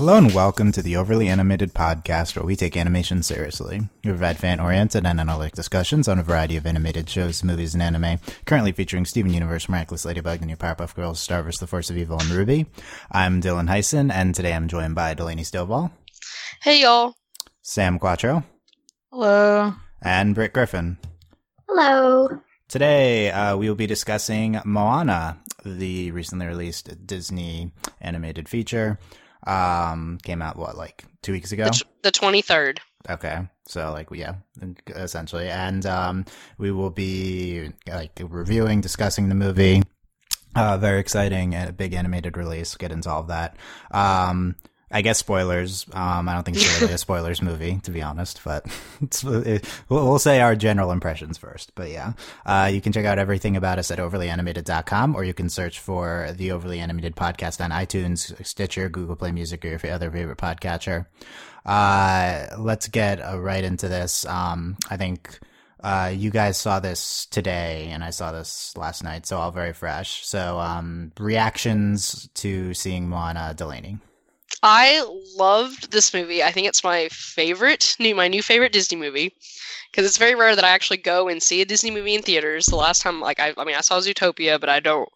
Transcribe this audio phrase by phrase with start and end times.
[0.00, 3.82] Hello and welcome to the Overly Animated Podcast, where we take animation seriously.
[4.02, 8.18] We provide fan-oriented and analytic discussions on a variety of animated shows, movies, and anime.
[8.46, 11.60] Currently featuring Steven Universe, Miraculous Ladybug, The New Powerpuff Girls, Star vs.
[11.60, 12.64] The Force of Evil, and RWBY.
[13.12, 15.90] I'm Dylan Heisen, and today I'm joined by Delaney Stovall,
[16.62, 17.14] Hey y'all.
[17.60, 18.42] Sam Quattro,
[19.12, 19.74] Hello.
[20.00, 20.96] and Britt Griffin.
[21.68, 22.40] Hello.
[22.68, 28.98] Today, uh, we will be discussing Moana, the recently released Disney animated feature.
[29.46, 31.64] Um, came out what like two weeks ago.
[31.64, 32.78] The, t- the 23rd.
[33.08, 34.34] Okay, so like yeah,
[34.88, 36.26] essentially, and um,
[36.58, 39.82] we will be like reviewing, discussing the movie.
[40.54, 42.74] Uh, very exciting and a big animated release.
[42.74, 43.56] Get into all of that.
[43.92, 44.56] Um,
[44.92, 45.86] I guess spoilers.
[45.92, 48.66] Um, I don't think it's really a spoilers movie, to be honest, but
[49.24, 51.72] it, we'll, we'll say our general impressions first.
[51.76, 55.48] But yeah, uh, you can check out everything about us at overlyanimated.com or you can
[55.48, 60.10] search for the Overly Animated Podcast on iTunes, Stitcher, Google Play Music, or your other
[60.10, 61.06] favorite podcatcher.
[61.64, 64.26] Uh, let's get uh, right into this.
[64.26, 65.38] Um, I think,
[65.82, 69.72] uh, you guys saw this today and I saw this last night, so all very
[69.72, 70.26] fresh.
[70.26, 73.98] So, um, reactions to seeing Moana Delaney.
[74.62, 75.04] I
[75.36, 76.42] loved this movie.
[76.42, 79.34] I think it's my favorite, new my new favorite Disney movie
[79.90, 82.66] because it's very rare that I actually go and see a Disney movie in theaters.
[82.66, 85.08] The last time, like I, I mean, I saw Zootopia, but I don't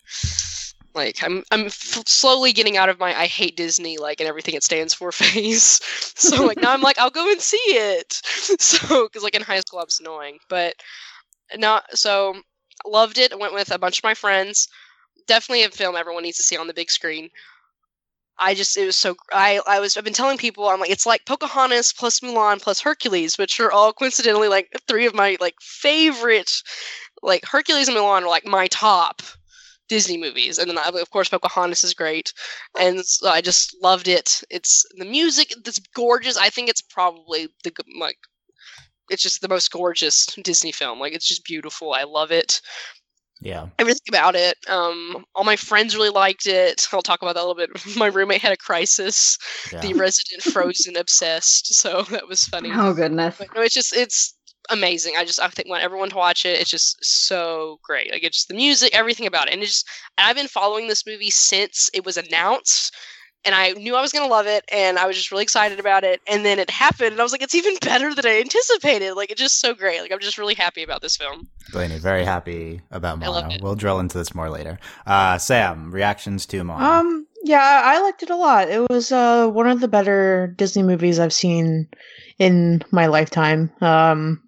[0.94, 1.22] like.
[1.22, 4.62] I'm I'm f- slowly getting out of my I hate Disney like and everything it
[4.64, 5.80] stands for phase.
[6.14, 8.20] so like now I'm like I'll go and see it.
[8.60, 10.74] So because like in high school I was annoying, but
[11.56, 12.36] not so
[12.86, 13.38] loved it.
[13.38, 14.68] Went with a bunch of my friends.
[15.26, 17.30] Definitely a film everyone needs to see on the big screen.
[18.38, 21.06] I just it was so I I was I've been telling people I'm like it's
[21.06, 25.54] like Pocahontas plus Mulan plus Hercules, which are all coincidentally like three of my like
[25.60, 26.50] favorite
[27.22, 29.22] like Hercules and Mulan are like my top
[29.88, 32.32] Disney movies, and then of course Pocahontas is great,
[32.78, 34.42] and so I just loved it.
[34.50, 36.36] It's the music that's gorgeous.
[36.36, 38.18] I think it's probably the like
[39.10, 40.98] it's just the most gorgeous Disney film.
[40.98, 41.92] Like it's just beautiful.
[41.92, 42.60] I love it
[43.40, 43.66] Yeah.
[43.78, 44.56] everything about it.
[44.68, 46.86] Um, all my friends really liked it.
[46.92, 47.70] I'll talk about that a little bit.
[47.96, 49.36] My roommate had a crisis.
[49.72, 49.80] yeah.
[49.80, 52.70] The resident Frozen obsessed, so that was funny.
[52.72, 53.36] Oh goodness.
[53.38, 54.34] But no, it's just it's
[54.70, 55.14] amazing.
[55.18, 56.60] I just I think want everyone to watch it.
[56.60, 58.12] It's just so great.
[58.12, 61.06] Like it's just the music, everything about it, and it's just I've been following this
[61.06, 62.94] movie since it was announced.
[63.44, 66.04] And I knew I was gonna love it, and I was just really excited about
[66.04, 66.20] it.
[66.26, 69.30] And then it happened, and I was like, "It's even better than I anticipated." Like,
[69.30, 70.00] it's just so great.
[70.00, 71.48] Like, I'm just really happy about this film.
[71.72, 73.54] Delaney very happy about I loved Moana.
[73.56, 73.62] it.
[73.62, 74.78] We'll drill into this more later.
[75.06, 76.84] Uh, Sam, reactions to Moana.
[76.84, 78.70] Um, yeah, I liked it a lot.
[78.70, 81.88] It was uh one of the better Disney movies I've seen
[82.38, 83.70] in my lifetime.
[83.82, 84.42] Um,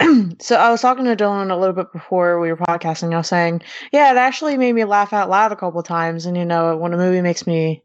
[0.40, 3.12] so I was talking to Dylan a little bit before we were podcasting.
[3.12, 6.26] I was saying, yeah, it actually made me laugh out loud a couple of times.
[6.26, 7.82] And you know, when a movie makes me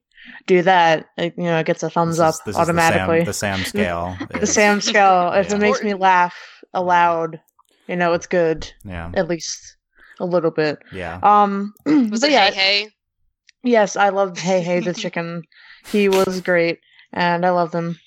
[0.47, 3.23] do that, it, you know, it gets a thumbs This up is- this is automatically.
[3.23, 4.17] The Sam, the Sam scale.
[4.31, 5.31] The is- Sam scale.
[5.33, 5.55] If Yeah.
[5.55, 6.35] it makes me laugh
[6.73, 7.39] aloud,
[7.87, 8.71] you know, it's good.
[8.83, 9.11] Yeah.
[9.15, 9.75] At least
[10.19, 10.79] a little bit.
[10.91, 11.19] Yeah.
[11.23, 12.87] Um, Was it yeah, Heihei?
[13.63, 15.43] Yes, I loved Heihei the chicken.
[15.91, 16.79] He was great,
[17.13, 17.97] and I loved him.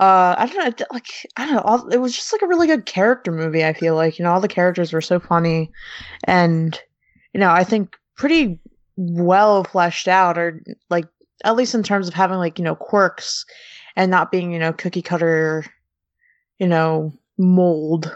[0.00, 1.06] Uh, I don't know, like
[1.36, 1.62] I don't know.
[1.62, 3.64] All, it was just like a really good character movie.
[3.64, 5.70] I feel like you know all the characters were so funny,
[6.24, 6.80] and
[7.34, 8.60] you know I think pretty
[8.96, 11.06] well fleshed out, or like
[11.44, 13.44] at least in terms of having like you know quirks
[13.96, 15.64] and not being you know cookie cutter,
[16.58, 18.14] you know mold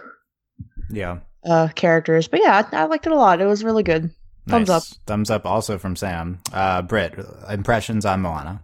[0.91, 1.19] Yeah.
[1.44, 2.28] uh characters.
[2.28, 3.41] But yeah, I, I liked it a lot.
[3.41, 4.10] It was really good.
[4.49, 4.99] Thumbs Nice.
[5.06, 6.41] Thumbs up also from Sam.
[6.53, 7.15] Uh, Britt,
[7.49, 8.60] impressions on Moana.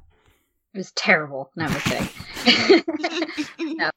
[0.75, 1.51] It was terrible.
[1.55, 1.87] No, I'm just
[3.61, 3.91] no,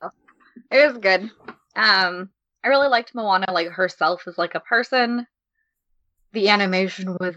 [0.69, 1.31] it was good.
[1.75, 2.29] Um,
[2.63, 5.25] I really liked Moana, like herself as like a person.
[6.33, 7.35] The animation was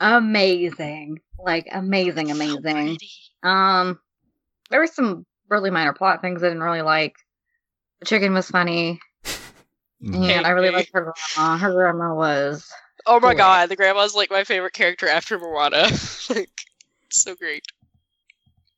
[0.00, 2.98] amazing, like amazing, amazing.
[3.42, 3.98] Um,
[4.70, 7.14] there were some really minor plot things I didn't really like.
[8.00, 9.00] The chicken was funny,
[10.02, 10.30] Mhm.
[10.30, 11.56] and I really liked her grandma.
[11.58, 12.70] Her grandma was
[13.06, 13.38] Oh my Cool.
[13.38, 15.88] god, the grandma's like my favorite character after Moana.
[16.30, 16.50] like,
[17.10, 17.64] so great.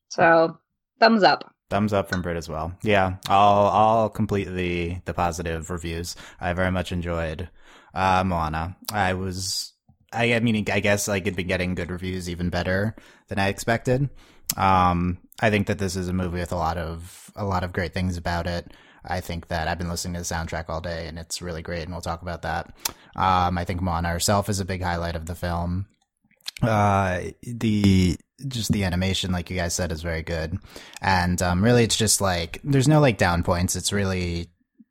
[0.08, 0.58] so
[1.00, 1.52] thumbs up.
[1.70, 2.76] Thumbs up from Britt as well.
[2.82, 6.14] Yeah, I'll I'll complete the the positive reviews.
[6.40, 7.48] I very much enjoyed
[7.94, 8.76] uh, Moana.
[8.92, 9.72] I was
[10.12, 12.94] I, I mean I guess I could be getting good reviews even better
[13.28, 14.08] than I expected.
[14.56, 17.72] Um, I think that this is a movie with a lot of a lot of
[17.72, 18.72] great things about it.
[19.04, 21.82] I think that I've been listening to the soundtrack all day and it's really great,
[21.82, 22.74] and we'll talk about that.
[23.14, 25.86] Um, I think Moana herself is a big highlight of the film.
[26.62, 28.16] Uh, the
[28.48, 30.58] just the animation, like you guys said, is very good,
[31.02, 33.76] and um, really, it's just like there's no like down points.
[33.76, 34.48] It's really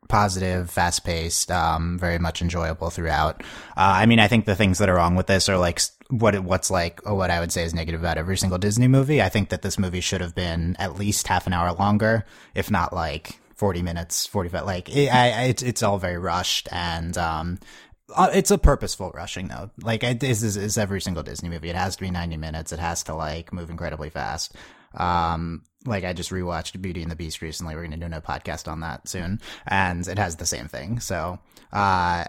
[0.08, 3.42] positive, fast paced, um, very much enjoyable throughout.
[3.78, 6.36] Uh, I mean, I think the things that are wrong with this are like what
[6.36, 9.22] it- what's like what I would say is negative about every single Disney movie.
[9.22, 12.70] I think that this movie should have been at least half an hour longer, if
[12.70, 14.66] not like forty minutes, forty five.
[14.66, 17.60] Like it, I, it's it's all very rushed and um.
[18.16, 19.72] uh, It's a purposeful rushing though.
[19.82, 21.70] Like it is, is, is every single Disney movie.
[21.70, 22.72] It has to be 90 minutes.
[22.72, 24.54] It has to like move incredibly fast.
[24.96, 27.76] Um, like I just rewatched Beauty and the Beast recently.
[27.76, 31.00] We're going to do a podcast on that soon, and it has the same thing.
[31.00, 31.40] So,
[31.72, 32.26] uh,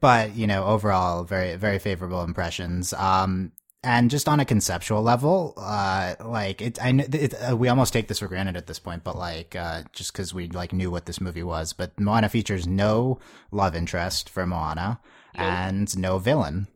[0.00, 2.92] but you know, overall, very very favorable impressions.
[2.92, 3.52] Um,
[3.84, 8.08] and just on a conceptual level, uh, like it, I, it, uh, we almost take
[8.08, 11.06] this for granted at this point, but like, uh, just because we like knew what
[11.06, 13.20] this movie was, but Moana features no
[13.52, 15.00] love interest for Moana
[15.34, 15.46] Nope.
[15.46, 16.66] and no villain.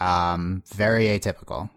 [0.00, 1.70] Um, very atypical.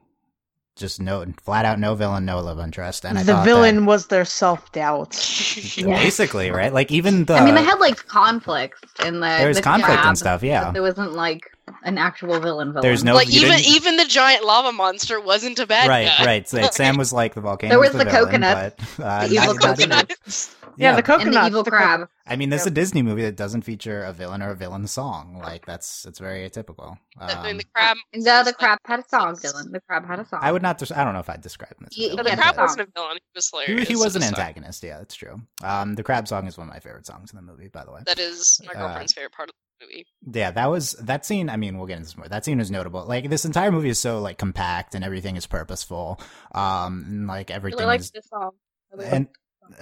[0.77, 3.06] Just no, flat out no villain, no love interest.
[3.06, 5.15] And I the villain that- was their self doubt.
[5.77, 5.97] Yeah.
[6.01, 6.74] basically, right?
[6.74, 9.27] Like even the I mean, they had like conflicts in the.
[9.27, 10.44] there was the conflict crab, and stuff.
[10.44, 11.51] Yeah, but There wasn't like
[11.83, 12.69] an actual villain.
[12.73, 12.81] villain.
[12.81, 16.25] There's no- like even didn't- even the giant lava monster wasn't a bad right, guy.
[16.25, 16.47] right.
[16.49, 17.71] So Sam was like the volcano.
[17.71, 20.53] There was the, the villain, coconut, but, uh, the evil not- not even- Coconuts.
[20.79, 21.33] Yeah, the and coconut.
[21.33, 22.07] the evil crab.
[22.27, 24.85] I mean, this is a Disney movie that doesn't feature a villain or a villain
[24.85, 25.39] song.
[25.41, 26.99] Like that's it's very atypical.
[27.17, 27.97] I Um, the crab.
[28.13, 29.71] No, the crab had a song, Dylan.
[29.71, 30.39] The crab had a song.
[30.43, 30.77] I would not.
[30.77, 31.97] Des- I don't know if I'd describe him as.
[31.97, 33.17] a villain, The crab wasn't a villain.
[33.17, 33.87] He was He, hilarious.
[33.87, 34.83] he was an I'm antagonist.
[34.83, 35.41] Yeah, that's true.
[35.63, 37.91] Um, the crab song is one of my favorite songs in the movie, by the
[37.91, 38.01] way.
[38.05, 40.06] That is my Uh, girlfriend's favorite part of the movie.
[40.31, 41.50] Yeah, that was that scene.
[41.50, 42.27] I mean, we'll get into this more.
[42.27, 43.06] That scene was notable.
[43.06, 46.19] Like this entire movie is so like compact and everything is purposeful.
[46.53, 48.51] Um, and, like I everything really liked is this song.
[48.91, 49.27] Really and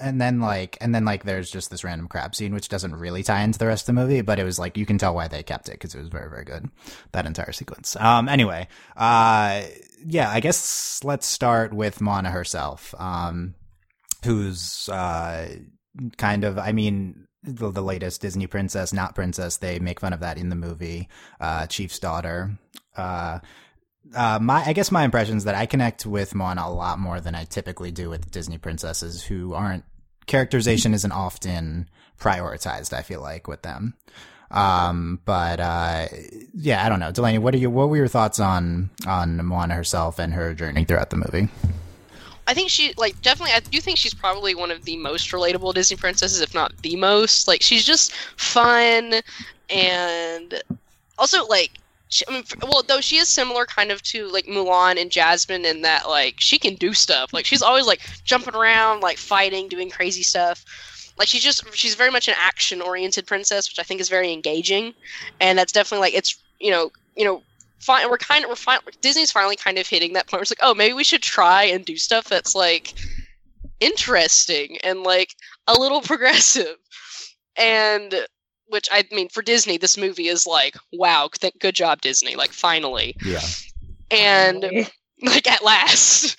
[0.00, 3.22] and then like and then like there's just this random crab scene which doesn't really
[3.22, 5.28] tie into the rest of the movie but it was like you can tell why
[5.28, 6.68] they kept it because it was very very good
[7.12, 8.66] that entire sequence um anyway
[8.96, 9.62] uh
[10.04, 13.54] yeah i guess let's start with Moana herself um
[14.24, 15.48] who's uh
[16.16, 20.20] kind of i mean the, the latest disney princess not princess they make fun of
[20.20, 21.08] that in the movie
[21.40, 22.58] uh chief's daughter
[22.96, 23.38] uh
[24.14, 27.20] uh, my I guess my impression is that I connect with Moana a lot more
[27.20, 29.84] than I typically do with Disney princesses who aren't
[30.26, 31.88] characterization isn't often
[32.18, 32.92] prioritized.
[32.92, 33.94] I feel like with them.
[34.50, 36.06] Um, but uh,
[36.54, 37.38] yeah, I don't know, Delaney.
[37.38, 37.70] What are you?
[37.70, 41.48] What were your thoughts on on Moana herself and her journey throughout the movie?
[42.46, 43.54] I think she like definitely.
[43.54, 46.96] I do think she's probably one of the most relatable Disney princesses, if not the
[46.96, 47.48] most.
[47.48, 49.14] Like she's just fun,
[49.70, 50.62] and
[51.18, 51.72] also like.
[52.08, 55.64] She, I mean, well, though she is similar kind of to like Mulan and Jasmine
[55.64, 57.32] in that like she can do stuff.
[57.32, 60.64] Like she's always like jumping around, like fighting, doing crazy stuff.
[61.18, 64.32] Like she's just she's very much an action oriented princess, which I think is very
[64.32, 64.94] engaging,
[65.40, 67.42] and that's definitely like it's you know you know
[67.80, 68.08] fine.
[68.10, 68.78] We're kind of we're fine.
[69.00, 71.64] Disney's finally kind of hitting that point where it's like, oh, maybe we should try
[71.64, 72.94] and do stuff that's like
[73.80, 75.34] interesting and like
[75.66, 76.76] a little progressive.
[77.56, 78.26] And
[78.68, 82.34] which I mean, for Disney, this movie is like, wow, th- good job, Disney.
[82.36, 83.16] Like, finally.
[83.24, 83.40] Yeah,
[84.10, 84.90] And it.
[85.22, 86.38] like at last.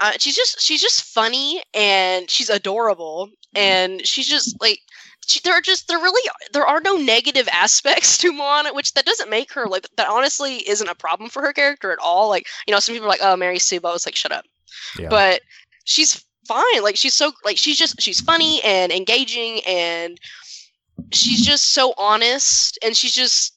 [0.00, 4.91] Uh, she's just she's just funny and she's adorable and she's just like she,
[5.44, 9.30] there are just there really there are no negative aspects to Moana, which that doesn't
[9.30, 10.08] make her like that.
[10.08, 12.28] Honestly, isn't a problem for her character at all.
[12.28, 14.32] Like you know, some people are like, "Oh, Mary Sue," but I was like, "Shut
[14.32, 14.44] up."
[14.98, 15.08] yeah.
[15.08, 15.42] But
[15.84, 16.82] she's fine.
[16.82, 20.18] Like she's so like she's just she's funny and engaging and
[21.12, 23.54] she's just so honest and she's just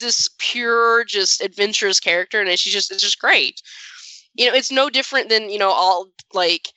[0.00, 3.62] this pure just adventurous character and she's just it's just great
[4.34, 6.68] you know it's no different than you know all like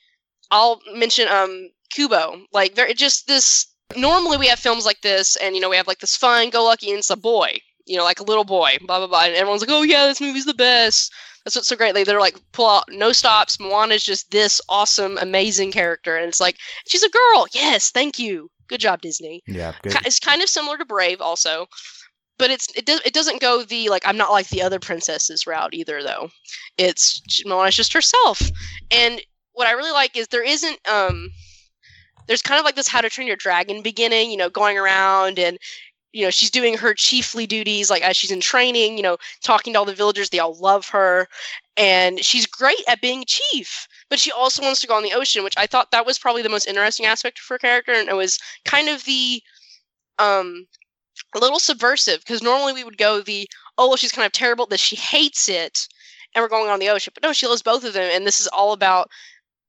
[0.50, 3.66] i'll mention um kubo like there just this
[3.96, 6.64] normally we have films like this and you know we have like this fun go
[6.64, 9.34] lucky and it's a boy you know like a little boy blah blah blah and
[9.34, 11.12] everyone's like oh yeah this movie's the best.
[11.44, 11.94] That's what's so great.
[11.94, 13.58] Like they're like pull out no stops.
[13.58, 17.46] Moana's just this awesome amazing character and it's like she's a girl.
[17.52, 18.50] Yes thank you.
[18.68, 19.42] Good job disney.
[19.46, 19.96] Yeah, good.
[20.04, 21.66] It's kind of similar to Brave also,
[22.38, 25.46] but it's it does it doesn't go the like I'm not like the other princesses
[25.46, 26.28] route either though.
[26.76, 28.42] It's Moana's just herself,
[28.90, 31.30] and what I really like is there isn't um
[32.28, 35.38] there's kind of like this How to Train Your Dragon beginning, you know, going around
[35.38, 35.58] and
[36.12, 39.72] you know she's doing her chiefly duties like as she's in training, you know, talking
[39.72, 41.26] to all the villagers, they all love her,
[41.76, 43.88] and she's great at being chief.
[44.08, 46.42] But she also wants to go on the ocean, which I thought that was probably
[46.42, 49.42] the most interesting aspect of her character, and it was kind of the
[50.18, 50.66] um
[51.34, 54.66] a little subversive because normally we would go the oh well she's kind of terrible
[54.66, 55.86] that she hates it
[56.34, 58.40] and we're going on the ocean but no she loves both of them and this
[58.40, 59.10] is all about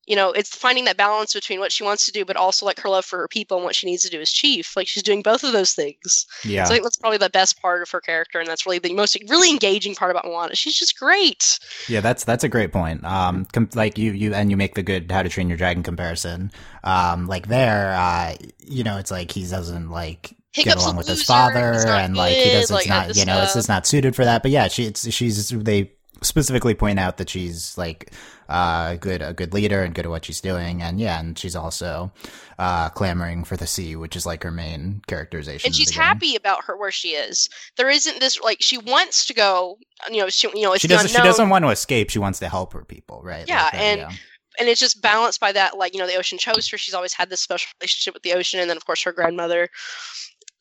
[0.09, 2.79] you know, it's finding that balance between what she wants to do, but also like
[2.79, 4.75] her love for her people and what she needs to do as chief.
[4.75, 6.25] Like she's doing both of those things.
[6.43, 6.63] Yeah.
[6.63, 8.91] So I think that's probably the best part of her character, and that's really the
[8.95, 10.55] most really engaging part about Moana.
[10.55, 11.59] She's just great.
[11.87, 13.05] Yeah, that's that's a great point.
[13.05, 15.83] Um, com- like you you and you make the good How to Train Your Dragon
[15.83, 16.51] comparison.
[16.83, 18.33] Um, like there, uh,
[18.65, 22.35] you know, it's like he doesn't like get Hiccup's along with his father, and like
[22.35, 22.63] he good, does.
[22.63, 24.41] It's like, not you know, it's just not suited for that.
[24.41, 28.11] But yeah, she it's she's they specifically point out that she's like
[28.47, 31.37] uh, a good a good leader and good at what she's doing, and yeah, and
[31.37, 32.11] she's also
[32.57, 35.67] uh, clamoring for the sea, which is like her main characterization.
[35.67, 37.49] and she's happy about her where she is.
[37.77, 39.77] There isn't this like she wants to go.
[40.09, 41.09] You know, she you know it's She doesn't.
[41.09, 42.09] She doesn't want to escape.
[42.09, 43.47] She wants to help her people, right?
[43.47, 44.11] Yeah, Like that, and yeah.
[44.59, 46.77] and it's just balanced by that like you know the ocean chose her.
[46.77, 49.69] She's always had this special relationship with the ocean, and then of course her grandmother.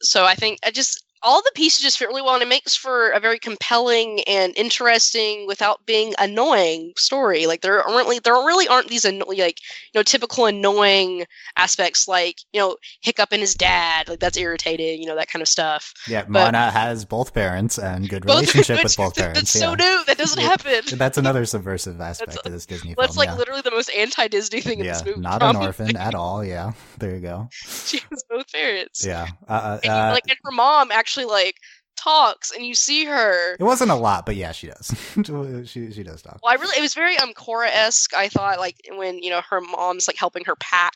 [0.01, 2.77] So I think I just all the pieces just fit really well, and it makes
[2.77, 7.47] for a very compelling and interesting, without being annoying story.
[7.47, 9.59] Like there aren't really there really aren't these anno- like
[9.93, 11.25] you know typical annoying
[11.57, 15.43] aspects like you know Hiccup and his dad like that's irritating, you know that kind
[15.43, 15.93] of stuff.
[16.07, 19.39] Yeah, but- Moana has both parents and good Both- relationship with both parents.
[19.41, 19.61] That's yeah.
[19.61, 20.05] so new.
[20.07, 20.83] That doesn't happen.
[20.99, 23.19] That's another subversive aspect That's- of this Disney That's film.
[23.19, 23.35] like yeah.
[23.37, 25.21] literally the most anti-Disney thing in yeah, this movie.
[25.21, 26.45] not an orphan at all.
[26.45, 27.49] Yeah, there you go.
[27.89, 29.05] She has both parents.
[29.05, 31.57] Yeah, uh, uh, And, uh, like and her mom actually like
[31.97, 34.95] talks and you see her it wasn't a lot, but yeah, she does.
[35.69, 36.39] she she does talk.
[36.43, 39.61] well i really it was very um Korra-esque i thought like when you know her
[39.61, 40.95] mom's like helping her pack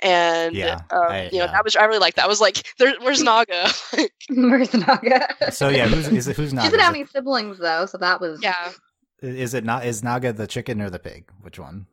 [0.00, 1.52] and Yeah, um, I- you know yeah.
[1.52, 3.68] that was i really liked that i was like there, where's naga
[4.30, 5.50] Where's Naga?
[5.50, 6.36] So yeah, who's is it?
[6.36, 6.68] Who's She Naga?
[6.68, 8.70] doesn't have Is any siblings though, so that was yeah
[9.22, 9.84] it- Is it not?
[9.86, 11.30] Is Naga the chicken or the pig?
[11.40, 11.86] Which one?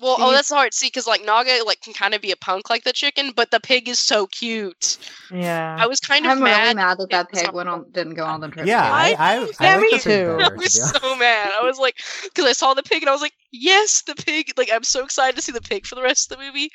[0.00, 2.36] Well oh that's hard to see because like naga like can kind of be a
[2.36, 4.98] punk like the chicken but the pig is so cute
[5.30, 5.76] Yeah.
[5.78, 8.24] i was kind of I'm mad really mad that that pig went on didn't go
[8.24, 8.66] on the trip.
[8.66, 10.38] Yeah, I I- I, I, Yeah, like me too.
[10.40, 11.02] I was be honest.
[11.02, 11.50] so mad.
[11.58, 14.52] I was like, because I saw the pig and I was like, yes, the pig.
[14.56, 16.70] Like, I'm so excited to see the pig for the rest of the movie.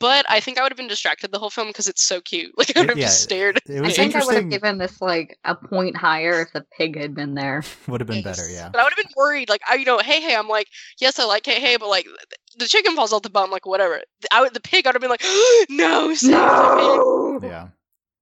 [0.00, 2.52] But I think I would have been distracted the whole film because it's so cute.
[2.58, 3.60] Like, I would have Yeah, just stared.
[3.66, 6.96] It I think I would have given this like a point higher if the pig
[6.96, 7.62] had been there.
[7.86, 8.48] Would have been better.
[8.48, 8.70] Yeah.
[8.70, 9.48] But I would have been worried.
[9.48, 12.06] Like, I, you know, hey, hey, I'm like, yes, I like hey, hey, but like,
[12.58, 14.00] the chicken falls off the bum, like, whatever.
[14.32, 15.22] I would, the pig, I'd have been like,
[15.68, 17.50] no, save the pig.
[17.50, 17.68] Yeah.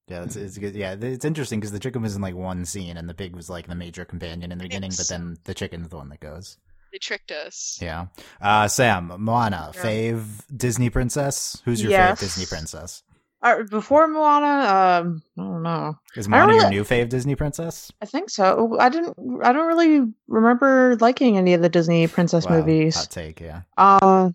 [0.09, 0.75] Yeah, it's, it's good.
[0.75, 3.51] Yeah, it's interesting because the chicken was in like one scene, and the pig was
[3.51, 6.57] like the major companion in the beginning, but then the chicken's the one that goes.
[6.93, 7.79] They tricked us.
[7.83, 8.07] Yeah.
[8.41, 9.83] Uh, Sam, Moana, Yeah.
[9.83, 10.25] fave
[10.57, 11.61] Disney princess.
[11.65, 12.19] Who's your Yes.
[12.19, 13.03] fave Disney princess?
[13.41, 15.99] Uh, before Moana, um, I don't know.
[16.17, 17.93] Is Moana your new fave Disney princess?
[18.03, 18.77] I think so.
[18.81, 19.17] I didn't.
[19.45, 22.97] I don't really remember liking any of the Disney princess Wow, movies.
[22.97, 23.41] Hot take.
[23.41, 23.61] Yeah.
[23.77, 24.31] Uh,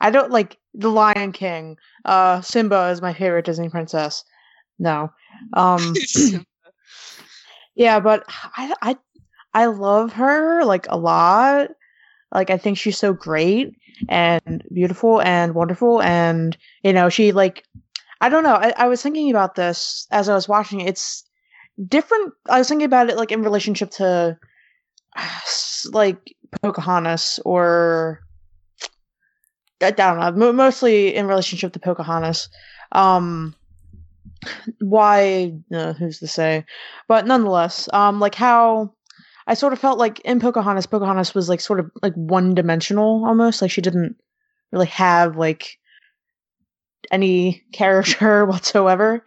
[0.00, 1.78] I don't like The Lion King.
[2.04, 4.24] Uh, Simba is my favorite Disney princess.
[4.78, 5.12] No.
[5.54, 5.94] Um,
[7.74, 8.96] yeah, but I, I,
[9.54, 11.70] I love her like a lot.
[12.32, 13.76] Like I think she's so great
[14.08, 17.64] and beautiful and wonderful, and you know she like.
[18.20, 18.54] I don't know.
[18.54, 20.80] I, I was thinking about this as I was watching.
[20.80, 20.88] it.
[20.88, 21.24] It's
[21.88, 22.32] different.
[22.48, 24.38] I was thinking about it like in relationship to,
[25.92, 28.20] like Pocahontas or
[29.82, 32.48] I don't know, mo- mostly in relationship to Pocahontas.
[32.92, 33.54] Um,
[34.80, 35.54] why?
[35.74, 36.64] Uh, who's to say?
[37.08, 38.94] But nonetheless, um, like how
[39.46, 43.24] I sort of felt like in Pocahontas, Pocahontas was like sort of like one dimensional
[43.24, 43.60] almost.
[43.60, 44.16] Like she didn't
[44.70, 45.78] really have like
[47.10, 49.24] any character whatsoever.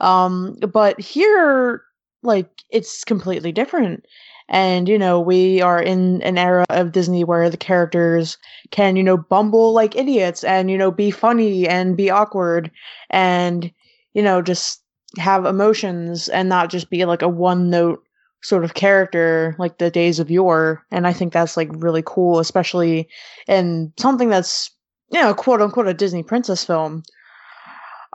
[0.00, 1.82] Um, but here,
[2.22, 4.04] like it's completely different.
[4.48, 8.38] And you know, we are in an era of Disney where the characters
[8.70, 12.70] can, you know, bumble like idiots and, you know, be funny and be awkward
[13.10, 13.72] and,
[14.14, 14.82] you know, just
[15.18, 18.05] have emotions and not just be like a one note
[18.42, 20.84] sort of character like the days of yore.
[20.90, 23.08] And I think that's like really cool, especially
[23.48, 24.70] in something that's,
[25.10, 27.02] you know, quote unquote a Disney princess film.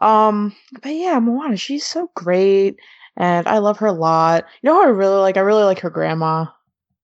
[0.01, 2.78] Um, but yeah, Moana, she's so great.
[3.18, 4.46] And I love her a lot.
[4.62, 5.38] You know who I really like?
[5.38, 6.46] I really like her grandma.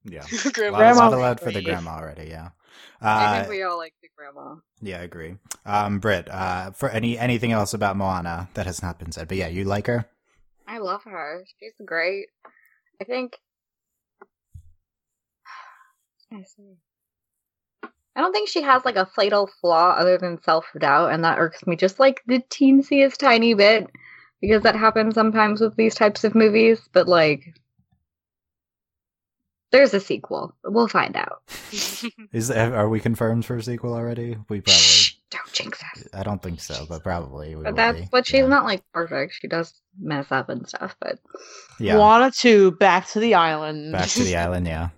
[0.05, 0.23] Yeah.
[0.53, 0.77] Grandma.
[0.77, 2.29] Well, there's Grandma not allowed for the grandma already.
[2.29, 2.49] Yeah.
[3.01, 4.55] I Uh, think we all like the grandma.
[4.81, 5.35] yeah, I agree.
[5.65, 9.35] Um, Britt, uh, for any anything else about Moana that has not been said, but
[9.37, 10.05] yeah, you like her.
[10.65, 11.43] I love her.
[11.59, 12.27] She's great.
[12.99, 13.37] I think.
[16.31, 16.77] I see.
[17.83, 21.37] I don't think she has like a fatal flaw other than self doubt, and that
[21.37, 23.87] irks me just like the teensiest tiny bit
[24.41, 26.79] because that happens sometimes with these types of movies.
[26.91, 27.53] But like,
[29.71, 30.55] there's a sequel.
[30.63, 31.43] We'll find out.
[32.31, 34.37] Is are we confirmed for a sequel already?
[34.49, 35.16] We probably.
[35.31, 36.07] Shh, don't jinx us.
[36.13, 37.55] I don't think so, but probably.
[37.55, 38.07] But that's be.
[38.11, 38.47] but she's yeah.
[38.47, 39.33] not like perfect.
[39.39, 40.95] She does mess up and stuff.
[40.99, 41.19] But
[41.79, 41.95] Yeah.
[41.97, 43.91] Moana 2, Back to the Island.
[43.91, 44.67] Back to the island.
[44.67, 44.89] Yeah.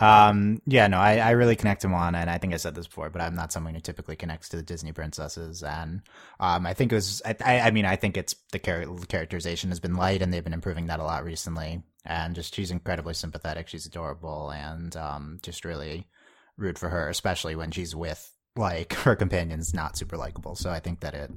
[0.00, 2.86] Um, yeah, no, I, I really connect to Moana, and I think I said this
[2.86, 6.02] before, but I'm not someone who typically connects to the Disney princesses, and
[6.40, 9.70] um, I think it was, I, I, I mean, I think it's the char- characterization
[9.70, 13.14] has been light, and they've been improving that a lot recently, and just she's incredibly
[13.14, 16.08] sympathetic, she's adorable, and um, just really
[16.56, 20.54] root for her, especially when she's with like her companion's not super likable.
[20.54, 21.30] So I think that it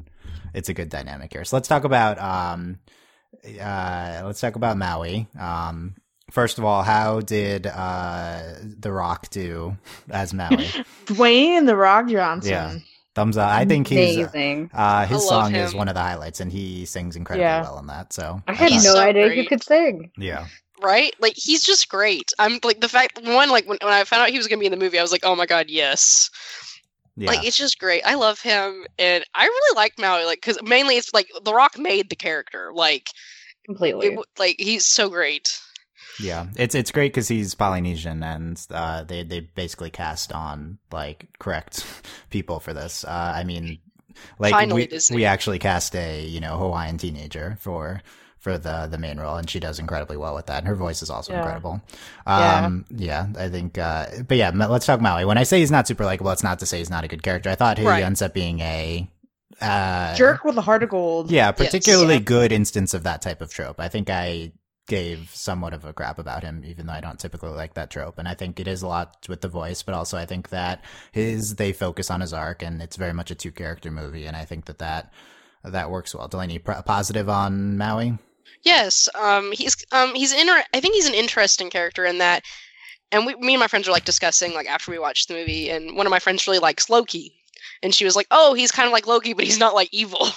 [0.54, 1.46] it's a good dynamic here.
[1.46, 2.80] So let's talk about um
[3.60, 5.28] uh let's talk about Maui.
[5.40, 5.96] Um
[6.32, 8.42] first of all, how did uh
[8.80, 9.78] The Rock do
[10.10, 10.58] as Maui?
[11.06, 12.52] Dwayne and the Rock Johnson.
[12.52, 12.76] Yeah.
[13.16, 13.50] Thumbs up.
[13.50, 14.70] I think he's amazing.
[14.74, 17.62] uh his I love song is one of the highlights and he sings incredibly Yeah.
[17.64, 18.14] well in that.
[18.14, 20.12] So I had He's no so idea he could sing.
[20.18, 20.46] yeah.
[20.84, 21.16] right?
[21.20, 22.32] Like he's just great.
[22.38, 24.68] I'm like the fact one like when, when I found out he was gonna be
[24.68, 26.30] in the movie, I was like, oh my god, yes.
[27.18, 27.32] Yeah.
[27.32, 28.04] Like it's just great.
[28.06, 30.26] I love him, and I really like Maui.
[30.26, 32.72] Like because mainly it's like The Rock made the character.
[32.74, 33.10] Like
[33.66, 34.08] Completely.
[34.08, 35.60] it, like he's so great.
[36.20, 41.28] Yeah, it's it's great because he's Polynesian, and uh, they they basically cast on like
[41.40, 41.86] correct
[42.30, 43.04] people for this.
[43.04, 43.80] Uh, I mean,
[44.38, 45.16] like Finally, we Disney.
[45.16, 48.02] we actually cast a you know Hawaiian teenager for
[48.48, 50.60] for the the main role, and she does incredibly well with that.
[50.60, 51.40] And her voice is also Yeah.
[51.40, 51.82] incredible.
[52.26, 52.66] Yeah.
[52.66, 53.28] Um, yeah.
[53.38, 53.78] I think.
[53.78, 55.26] Uh, but yeah, let's talk Maui.
[55.26, 57.24] When I say he's not super likable, it's not to say he's not a good
[57.24, 57.50] character.
[57.50, 58.04] I thought he Right.
[58.04, 59.10] ends up being a
[59.60, 61.32] uh, Jerk with a heart of gold.
[61.32, 61.58] yeah, Yes.
[61.58, 62.20] particularly Yeah.
[62.22, 63.80] good instance of that type of trope.
[63.80, 64.52] I think I
[64.88, 68.18] gave somewhat of a crap about him, even though I don't typically like that trope.
[68.20, 70.82] And I think it is a lot with the voice, but also I think that
[71.12, 74.38] his they focus on his arc, and it's very much a two character movie, and
[74.38, 75.12] I think that that
[75.64, 76.28] that works well.
[76.30, 78.18] Delaney, pr- positive on Maui?
[78.64, 82.44] Yes, um, he's um, he's inter- I think he's an interesting character in that,
[83.12, 85.70] and we, me and my friends were like discussing like after we watched the movie,
[85.70, 87.34] and one of my friends really likes Loki,
[87.84, 90.28] and she was like, "Oh, he's kind of like Loki, but he's not like evil."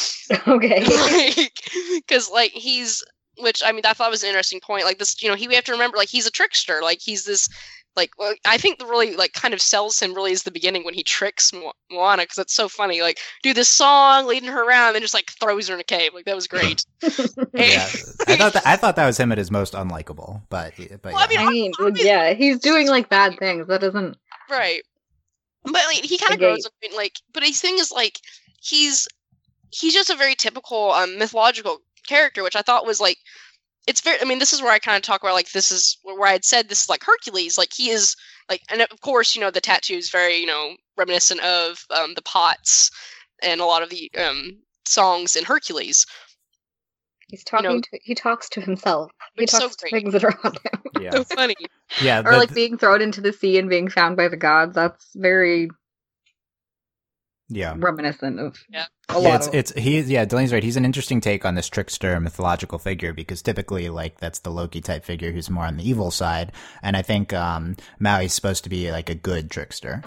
[0.48, 0.84] okay.
[1.96, 3.02] because like he's
[3.38, 5.54] which i mean i thought was an interesting point like this you know he we
[5.54, 7.48] have to remember like he's a trickster like he's this
[7.96, 10.84] like well, i think the really like kind of sells him really is the beginning
[10.84, 14.64] when he tricks Mo- moana because that's so funny like do this song leading her
[14.64, 16.84] around and just like throws her in a cave like that was great
[17.56, 17.86] Yeah,
[18.26, 21.26] I thought that, I thought that was him at his most unlikable, but but Well,
[21.28, 21.44] I yeah.
[21.44, 23.66] mean, I mean, yeah, he's doing like bad things.
[23.66, 24.16] That doesn't.
[24.50, 24.82] right
[25.64, 26.46] but like he kind of Okay.
[26.50, 28.18] grows up in like but his thing is like
[28.62, 29.08] he's
[29.70, 33.18] he's just a very typical um, mythological character which i thought was like
[33.86, 35.98] it's very i mean this is where i kind of talk about like this is
[36.02, 38.14] where i had said this is like hercules like he is
[38.48, 42.14] like and of course you know the tattoo is very you know reminiscent of um,
[42.14, 42.90] the pots
[43.42, 46.06] and a lot of the um, songs in hercules
[47.28, 47.98] He's talking know- to.
[48.02, 49.12] He talks to himself.
[49.36, 50.02] He It's so talks to great.
[50.02, 50.82] things that are around him.
[51.00, 51.54] yeah, so funny
[52.02, 52.18] yeah.
[52.26, 54.74] or the- like being thrown into the sea and being found by the gods.
[54.74, 55.70] That's very
[57.50, 57.74] yeah.
[57.76, 58.86] reminiscent of Yeah.
[59.10, 59.54] a yeah, lot it's of.
[59.54, 60.62] it's he yeah, Delaney's right.
[60.62, 64.80] He's an interesting take on this trickster mythological figure because typically like that's the Loki
[64.80, 68.70] type figure who's more on the evil side, and I think um Maui's supposed to
[68.70, 70.02] be like a good trickster.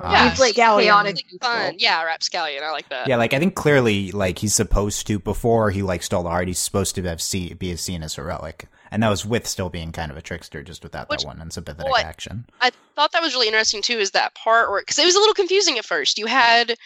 [0.00, 0.30] Um, Yeah.
[0.30, 0.82] He's like Scallion.
[0.82, 1.14] chaotic.
[1.16, 1.48] like useful.
[1.48, 5.18] fun yeah rapscallion i like that yeah, like I think clearly like he's supposed to
[5.18, 8.66] before he like stole the heart, he's supposed to have see, be seen as heroic,
[8.90, 11.40] and that was with still being kind of a trickster, just without Which- that one
[11.40, 12.46] unsympathetic what- action.
[12.60, 13.98] I thought that was really interesting too.
[13.98, 16.18] Is that part where because it was a little confusing at first.
[16.18, 16.76] You had,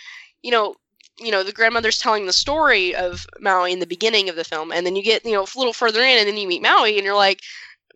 [0.42, 0.74] you know,
[1.18, 4.72] you know, the grandmother's telling the story of Maui in the beginning of the film,
[4.72, 6.96] and then you get you know a little further in, and then you meet Maui,
[6.96, 7.40] and you're like,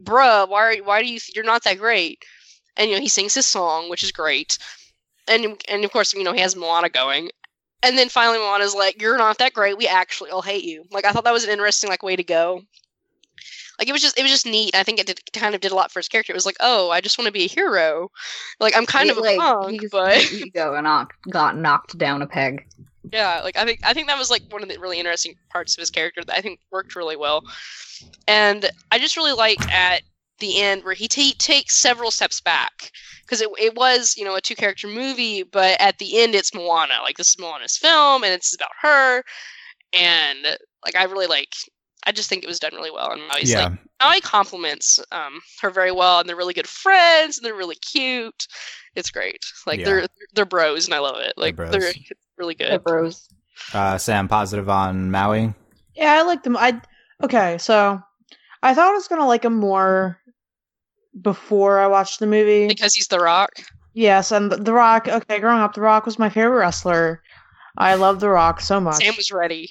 [0.03, 2.23] "Bruh, why are why do you you're not that great?"
[2.77, 4.59] And you know he sings his song, which is great,
[5.27, 7.31] and and of course you know he has Moana going.
[7.83, 9.77] And then finally, Moana's like, "You're not that great.
[9.79, 12.25] We actually all hate you." Like I thought that was an interesting like way to
[12.25, 12.63] go.
[13.79, 14.75] Like it was just it was just neat.
[14.75, 16.33] I think it did, kind of did a lot for his character.
[16.33, 18.11] It was like, oh, I just want to be a hero.
[18.61, 22.23] Like I'm kind of a like punk, he's but ego and knocked, got knocked down
[22.23, 22.67] a peg.
[23.13, 25.77] yeah, like I think I think that was like one of the really interesting parts
[25.77, 27.43] of his character that I think worked really well.
[28.27, 30.03] And I just really liked at
[30.39, 32.91] the end where he ta- takes several steps back
[33.23, 36.55] because it it was you know a two character movie, but at the end it's
[36.55, 36.95] Moana.
[37.03, 39.23] Like this is Moana's film, and it's about her.
[39.93, 41.55] And like I really like.
[42.07, 45.41] I just think it was done really well, and Maui's yeah, like Maui compliments um,
[45.61, 48.47] her very well, and they're really good friends, and they're really cute.
[48.95, 49.41] It's great.
[49.67, 49.85] Like Yeah.
[49.87, 51.33] they're they're bros, and I love it.
[51.37, 51.71] Like bros.
[51.73, 51.93] they're
[52.39, 52.85] really The good.
[52.85, 53.29] bros.
[53.75, 55.53] uh, Sam, positive on Maui.
[55.97, 56.57] Yeah, I liked them.
[56.57, 56.81] I
[57.25, 58.01] okay, so
[58.63, 60.19] I thought I was gonna like him more
[61.21, 62.69] before I watched the movie.
[62.69, 63.51] because he's the Rock.
[63.95, 65.09] Yes, and the, the Rock.
[65.09, 67.23] Okay, growing up, The Rock was my favorite wrestler.
[67.79, 68.97] I love The Rock so much.
[69.03, 69.71] Sam was ready.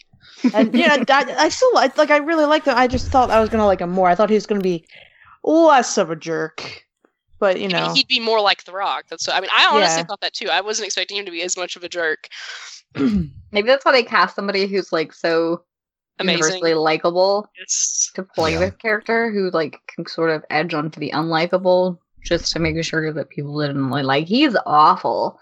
[0.54, 2.76] And yeah, I, I still like like I really liked him.
[2.78, 4.08] I just thought I was gonna like him more.
[4.10, 4.86] I thought he was gonna be
[5.44, 6.86] less of a jerk,
[7.40, 9.06] but you I mean, know, he'd be more like the Rock.
[9.10, 9.28] That's.
[9.28, 10.04] What, I mean, I honestly Yeah.
[10.04, 10.50] thought that too.
[10.50, 12.28] I wasn't expecting him to be as much of a jerk.
[13.52, 15.64] Maybe that's why they cast somebody who's like so
[16.20, 16.40] Amazing.
[16.40, 18.60] universally likable It's to play Yeah.
[18.60, 23.12] this character, who like can sort of edge onto the unlikable just to make sure
[23.14, 24.06] that people didn't like.
[24.06, 25.40] Like he's awful.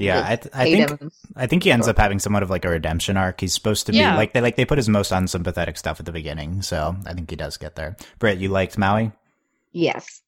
[0.00, 1.12] Yeah, I, th- I think him.
[1.36, 3.40] I think he ends up having somewhat of like a redemption arc.
[3.40, 4.16] He's supposed to be yeah.
[4.16, 7.30] like they like they put his most unsympathetic stuff at the beginning, so I think
[7.30, 7.96] he does get there.
[8.18, 9.12] Britt, you liked Maui?
[9.72, 10.22] Yes.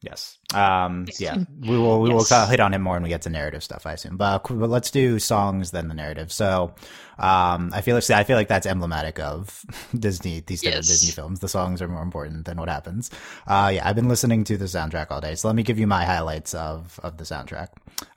[0.00, 0.38] Yes.
[0.54, 2.30] Um, yeah, we will we yes.
[2.30, 4.16] will hit on him more when we get to narrative stuff, I assume.
[4.16, 6.30] But, but let's do songs then the narrative.
[6.30, 6.74] So,
[7.18, 9.64] um, I feel like I feel like that's emblematic of
[9.98, 10.38] Disney.
[10.38, 10.86] These yes.
[10.86, 11.40] Disney films.
[11.40, 13.10] The songs are more important than what happens.
[13.44, 15.34] Uh, yeah, I've been listening to the soundtrack all day.
[15.34, 17.70] So let me give you my highlights of of the soundtrack.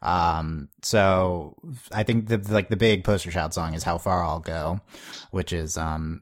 [0.04, 1.56] Um, so
[1.91, 4.82] I think the like the big poster child song is "How Far I'll Go,"
[5.32, 6.22] which is um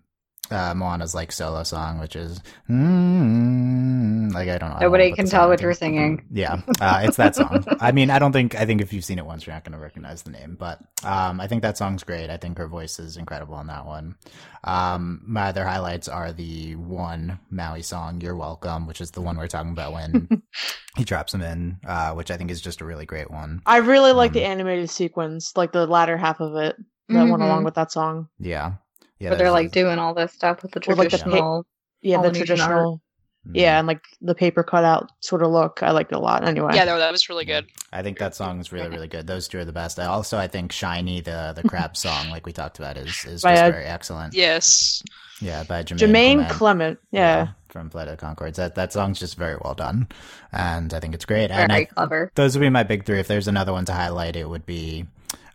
[0.52, 4.80] uh, Moana's like solo song, which is mm, like I don't know.
[4.80, 6.26] Nobody don't know can tell what you're singing.
[6.32, 7.66] Yeah, uh, it's that song.
[7.80, 9.74] I mean, I don't think I think if you've seen it once, you're not going
[9.74, 12.30] to recognize the name, but um, I think that song's great.
[12.30, 14.16] I think her voice is incredible on that one.
[14.64, 19.38] Um, my other highlights are the one Maui song, "You're Welcome," which is the one
[19.38, 20.44] we're talking about when
[20.98, 23.62] he drops him in, uh, which I think is just a really great one.
[23.66, 26.76] I really like um, the animated sequence, like the latter half of it
[27.10, 27.32] that mm-hmm.
[27.32, 28.30] went along with that song.
[28.40, 28.74] Yeah.
[29.20, 31.64] Yeah, they're like doing all this stuff with the traditional, like the pa-
[32.02, 33.02] yeah, the traditional,
[33.46, 33.56] mm-hmm.
[33.56, 35.84] yeah, and like the paper cutout sort of look.
[35.84, 36.48] I liked it a lot.
[36.48, 37.68] Anyway, yeah, no, that was really good.
[37.92, 39.28] I think that song is really, really good.
[39.28, 40.00] Those two are the best.
[40.00, 43.42] I also, I think "Shiny," the the crab song, like we talked about, is is
[43.42, 44.34] just very excellent.
[44.34, 45.04] Yes.
[45.42, 46.50] Yeah, by Jermaine, Jermaine Clement.
[46.50, 47.00] Clement.
[47.12, 47.20] Yeah.
[47.20, 47.48] yeah.
[47.70, 48.56] From Flight of Conchords.
[48.56, 50.08] That that song's just very well done,
[50.52, 51.50] and I think it's great.
[51.50, 52.32] Very and I, clever.
[52.36, 53.20] Those would be my big three.
[53.20, 55.06] If there's another one to highlight, it would be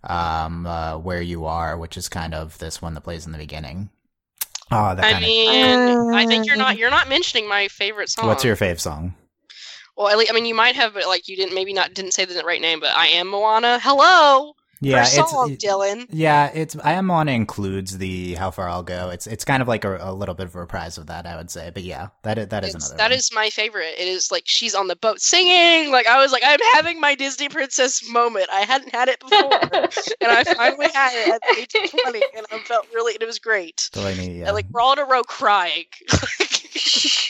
[0.08, 3.38] um, uh, "Where You Are," which is kind of this one that plays in the
[3.38, 3.90] beginning.
[4.70, 6.14] Oh, that I mean, of...
[6.14, 8.26] I think you're not you're not mentioning my favorite song.
[8.26, 9.14] What's your fave song?
[9.96, 12.12] Well, at least, I mean, you might have, but like you didn't maybe not didn't
[12.12, 13.78] say the right name, but I am Moana.
[13.80, 16.06] Hello yeah, it's Dylan.
[16.10, 19.10] Yeah, it's I am on includes the how far I'll go.
[19.10, 21.36] It's it's kind of like a, a, little bit of a reprise of that, I
[21.36, 21.70] would say.
[21.72, 22.98] But yeah, that is, that is it's, another.
[22.98, 23.18] That one.
[23.18, 23.94] is my favorite.
[23.98, 25.90] It is like she's on the boat singing.
[25.90, 28.46] Like I was like I'm having my Disney princess moment.
[28.52, 32.58] I hadn't had it before, and I finally had it at age twenty, and I
[32.60, 33.14] felt really.
[33.20, 33.88] It was great.
[33.92, 34.46] Delaney, yeah.
[34.46, 35.84] And, like we're all in a row crying.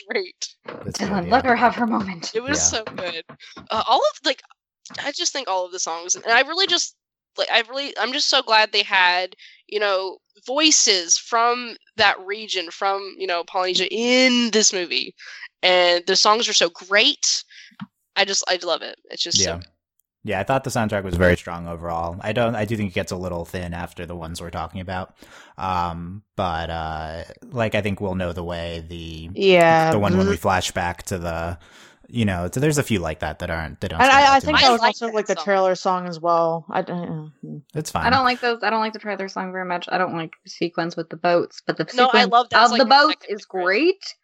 [0.09, 0.55] great.
[0.67, 2.33] Dylan, let her have her moment.
[2.35, 2.79] It was yeah.
[2.79, 3.25] so good.
[3.71, 4.43] Uh, all of like
[5.03, 6.97] I just think all of the songs, and I really just
[7.37, 9.35] like I really I'm just so glad they had
[9.67, 15.15] you know voices from that region from you know Polynesia in this movie,
[15.63, 17.45] and the songs are so great.
[18.17, 18.97] I just I love it.
[19.11, 19.61] It's just yeah.
[19.61, 19.67] So-
[20.27, 22.17] yeah, I thought the soundtrack was very strong overall.
[22.23, 24.81] I don't, I do think it gets a little thin after the ones we're talking
[24.81, 25.15] about.
[25.59, 30.27] Um, but, uh, like, I think we'll know the way the, yeah, the one when
[30.27, 31.59] we flash back to the,
[32.09, 33.81] you know, so there's a few like that that aren't.
[33.81, 34.01] They don't.
[34.01, 36.67] And I, I think that was like also like the trailer song as well.
[36.71, 37.27] I, uh,
[37.75, 38.07] it's fine.
[38.07, 38.63] I don't like those.
[38.63, 39.87] I don't like the trailer song very much.
[39.91, 42.65] I don't like the sequence with the boats, but the no, I love that.
[42.65, 44.15] of like the boats is great.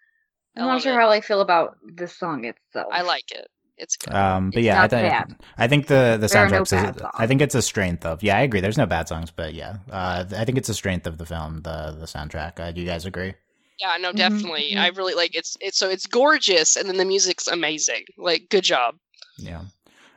[0.56, 0.96] I'm not sure it.
[0.96, 2.88] how I feel about the song itself.
[2.92, 3.48] I like it.
[3.76, 4.14] It's good.
[4.14, 5.24] Um, but it's yeah, I, th-
[5.56, 7.00] I think the the soundtrack.
[7.00, 8.22] No I think it's a strength of.
[8.22, 8.60] Yeah, I agree.
[8.60, 11.62] There's no bad songs, but yeah, uh, I think it's a strength of the film.
[11.62, 12.60] The the soundtrack.
[12.60, 13.34] Uh, do you guys agree?
[13.80, 14.70] Yeah, no, mm-hmm, definitely.
[14.72, 14.78] Mm-hmm.
[14.78, 18.04] I really like it's it's so it's gorgeous and then the music's amazing.
[18.18, 18.96] Like good job.
[19.38, 19.62] Yeah.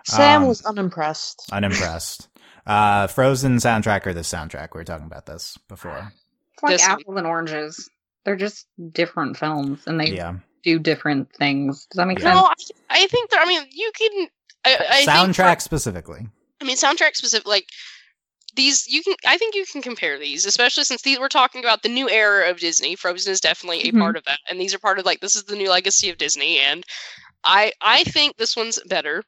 [0.06, 1.50] Sam um, was unimpressed.
[1.52, 2.28] Unimpressed.
[2.66, 4.70] uh Frozen soundtrack or the soundtrack?
[4.74, 6.12] We were talking about this before.
[6.54, 7.90] It's like this apples and oranges.
[8.26, 10.36] They're just different films and they yeah.
[10.64, 11.88] do different things.
[11.90, 12.36] Does that make sense?
[12.36, 12.46] No,
[12.90, 14.28] I, I think there I mean you can
[14.66, 16.28] I, I soundtrack for, specifically.
[16.62, 17.68] I mean soundtrack specific like
[18.56, 21.82] these you can i think you can compare these especially since these we're talking about
[21.82, 24.00] the new era of disney frozen is definitely a mm-hmm.
[24.00, 26.18] part of that and these are part of like this is the new legacy of
[26.18, 26.84] disney and
[27.44, 29.24] i i think this one's better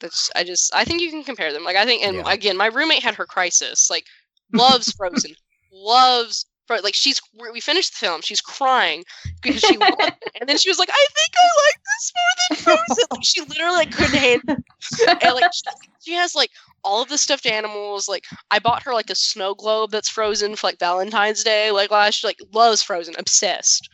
[0.00, 2.32] that's i just i think you can compare them like i think and yeah.
[2.32, 4.04] again my roommate had her crisis like
[4.52, 5.32] loves frozen
[5.72, 7.20] loves like she's
[7.52, 9.04] we finished the film she's crying
[9.42, 10.14] because she loved it.
[10.40, 13.40] and then she was like i think i like this more than frozen like she
[13.42, 15.24] literally like, couldn't handle it.
[15.24, 15.62] and like she,
[16.04, 16.50] she has like
[16.84, 18.08] all of the stuffed animals.
[18.08, 21.70] Like I bought her like a snow globe that's frozen for like Valentine's Day.
[21.70, 23.88] Like last, she like loves Frozen, obsessed.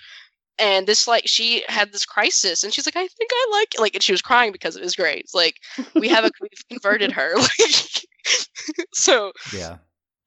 [0.58, 3.80] And this like she had this crisis, and she's like, I think I like it.
[3.80, 5.20] like, and she was crying because it was great.
[5.20, 5.54] It's like
[5.94, 7.34] we have a we've converted her.
[7.40, 8.04] Like,
[8.92, 9.78] so yeah,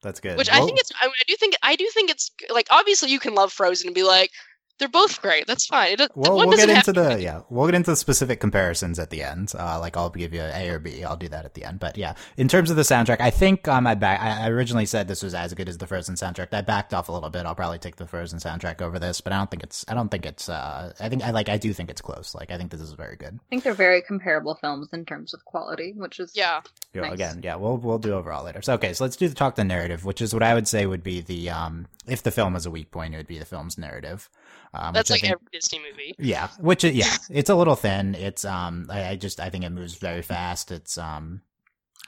[0.04, 0.38] that's good.
[0.38, 0.92] Which I think it's.
[1.00, 3.94] I, I do think I do think it's like obviously you can love Frozen and
[3.94, 4.30] be like,
[4.78, 5.46] they're both great.
[5.46, 6.00] That's fine.
[6.00, 9.22] It, well, we'll get into the yeah, we'll get into the specific comparisons at the
[9.22, 9.52] end.
[9.56, 11.04] Uh, like I'll give you A or B.
[11.04, 11.78] I'll do that at the end.
[11.78, 14.20] But yeah, in terms of the soundtrack, I think um, I back.
[14.20, 16.52] I originally said this was as good as the Frozen soundtrack.
[16.52, 17.46] I backed off a little bit.
[17.46, 19.84] I'll probably take the Frozen soundtrack over this, but I don't think it's.
[19.86, 20.48] I don't think it's.
[20.48, 21.48] Uh, I think I like.
[21.48, 22.34] I do think it's close.
[22.34, 23.34] Like I think this is very good.
[23.34, 26.62] I think they're very comparable films in terms of quality, which is yeah.
[26.94, 27.12] Nice.
[27.12, 28.62] Again, yeah, we'll we'll do overall later.
[28.62, 30.86] So okay, so let's do the talk the narrative, which is what I would say
[30.86, 33.44] would be the um if the film was a weak point, it would be the
[33.44, 34.28] film's narrative.
[34.74, 36.14] Um, That's like think- every Disney movie.
[36.18, 38.14] yeah, which is, yeah, it's a little thin.
[38.14, 40.70] It's um, I, I just I think it moves very fast.
[40.70, 41.42] It's um,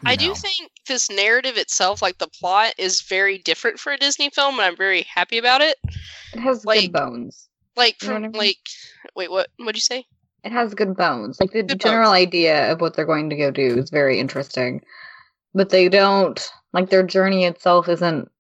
[0.03, 3.97] you I do think this narrative itself, like the plot, is very different for a
[3.99, 5.77] Disney film, and I'm very happy about it.
[6.35, 7.49] It has Like- good bones.
[7.77, 8.33] Like You know from I mean?
[8.39, 8.59] like,
[9.15, 9.49] wait, what?
[9.59, 10.05] What'd you say?
[10.45, 11.39] It has good bones.
[11.41, 12.23] Like the Good general bones.
[12.27, 14.81] idea of what they're going to go do is very interesting.
[15.55, 16.41] But they don't
[16.73, 18.31] like their journey itself isn't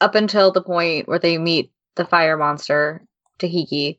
[0.00, 3.04] up until the point where they meet the fire monster,
[3.42, 3.98] Tahiki.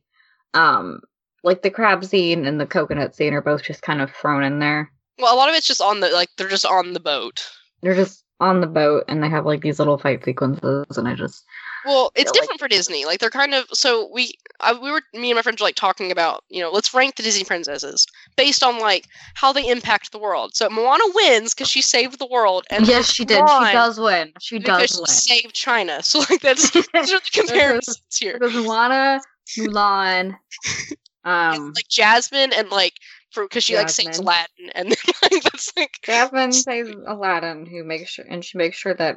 [0.53, 1.01] Um
[1.43, 4.59] like the crab scene and the coconut scene are both just kind of thrown in
[4.59, 4.91] there.
[5.19, 7.45] Well, a lot of it's just on the like they're just on the boat.
[7.81, 11.13] They're just on the boat and they have like these little fight sequences and I
[11.15, 11.45] just
[11.85, 13.05] Well, it's feel like- different for Disney.
[13.05, 15.75] Like they're kind of so we I, we were me and my friends were like
[15.75, 20.11] talking about you know let's rank the Disney princesses based on like how they impact
[20.13, 20.55] the world.
[20.55, 23.37] So Moana wins because she saved the world, and Yes, she did.
[23.47, 24.31] She does win.
[24.39, 26.01] She because does she saved China.
[26.03, 28.37] So like that's those are the comparisons here.
[28.39, 29.21] There's Moana,
[29.57, 30.35] Mulan,
[31.25, 32.93] And, um like Jasmine and like
[33.31, 34.25] for because she like sings Jasmine.
[34.25, 34.97] Latin and then,
[35.31, 39.15] like that's like Jasmine saves Aladdin, who makes sure, and she makes sure that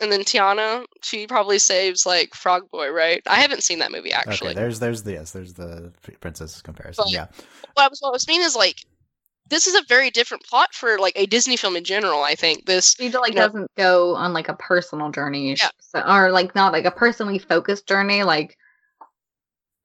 [0.00, 3.20] and then Tiana she probably saves like Frog Boy, right?
[3.26, 4.50] I haven't seen that movie actually.
[4.50, 7.04] Okay, there's there's the yes, there's the princess comparison.
[7.06, 7.26] But- yeah,
[7.74, 8.76] what I was what I was meaning is like
[9.48, 12.22] this is a very different plot for like a Disney film in general.
[12.22, 13.46] I think this she like No.
[13.48, 15.68] doesn't go on like a personal journey, Yeah.
[15.80, 18.56] so, or like not like a personally focused journey, like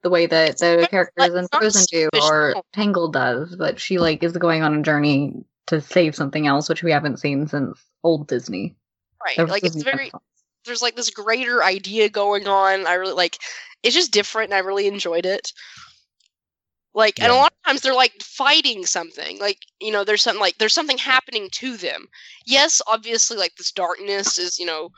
[0.04, 2.62] the way that the Like, characters in it's Frozen do or no.
[2.72, 3.56] Tangled does.
[3.56, 5.34] But she like is going on a journey
[5.66, 8.76] to save something else, which we haven't seen since old Disney.
[9.24, 10.20] right Ever like it's very Pixar.
[10.66, 12.86] there's like this greater idea going on.
[12.86, 13.38] I really like
[13.82, 15.52] it's just different and I really enjoyed it.
[16.92, 19.40] Like and a lot of times they're like fighting something.
[19.40, 22.06] Like, you know, there's something like there's something happening to them.
[22.46, 24.90] Yes, obviously like this darkness is, you know,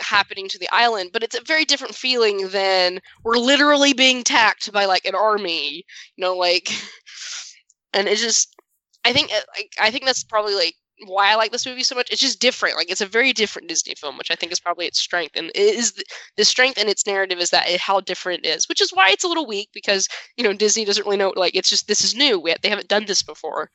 [0.00, 4.72] happening to the island, but it's a very different feeling than we're literally being attacked
[4.72, 5.84] by like an army,
[6.16, 6.70] you know, like
[7.92, 8.54] and it's just
[9.04, 10.74] I think uh, like I think that's probably like
[11.06, 12.10] why I like this movie so much.
[12.10, 12.76] It's just different.
[12.76, 15.32] Like it's a very different Disney film, which I think is probably its strength.
[15.36, 16.04] And it is the,
[16.36, 19.08] the strength in its narrative is that it, how different it is, which is why
[19.10, 21.32] it's a little weak because you know Disney doesn't really know.
[21.34, 22.38] Like it's just this is new.
[22.38, 23.70] We, they haven't done this before.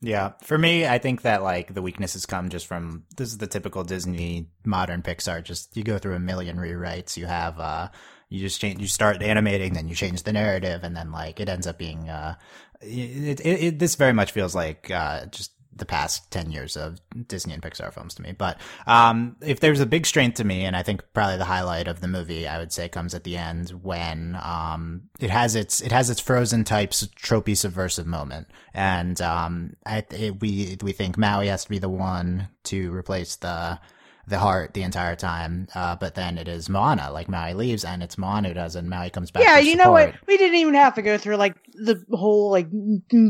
[0.00, 0.32] Yeah.
[0.42, 3.84] For me, I think that like the weaknesses come just from this is the typical
[3.84, 5.42] Disney modern Pixar.
[5.42, 7.16] Just you go through a million rewrites.
[7.16, 7.88] You have uh,
[8.28, 8.80] you just change.
[8.80, 12.08] You start animating, then you change the narrative, and then like it ends up being
[12.08, 12.36] uh,
[12.80, 17.00] it, it, it this very much feels like uh just the past 10 years of
[17.28, 18.32] Disney and Pixar films to me.
[18.32, 21.88] But um, if there's a big strength to me, and I think probably the highlight
[21.88, 25.80] of the movie, I would say comes at the end when um, it has its
[25.80, 31.16] it has its Frozen types tropey subversive moment, and um, I, it, we we think
[31.16, 33.78] Maui has to be the one to replace the
[34.26, 37.10] the heart the entire time, uh, but then it is Moana.
[37.10, 39.42] Like Maui leaves, and it's Moana who does, and Maui comes back.
[39.42, 40.14] yeah, you know what?
[40.26, 42.68] We didn't even have to go through like the whole like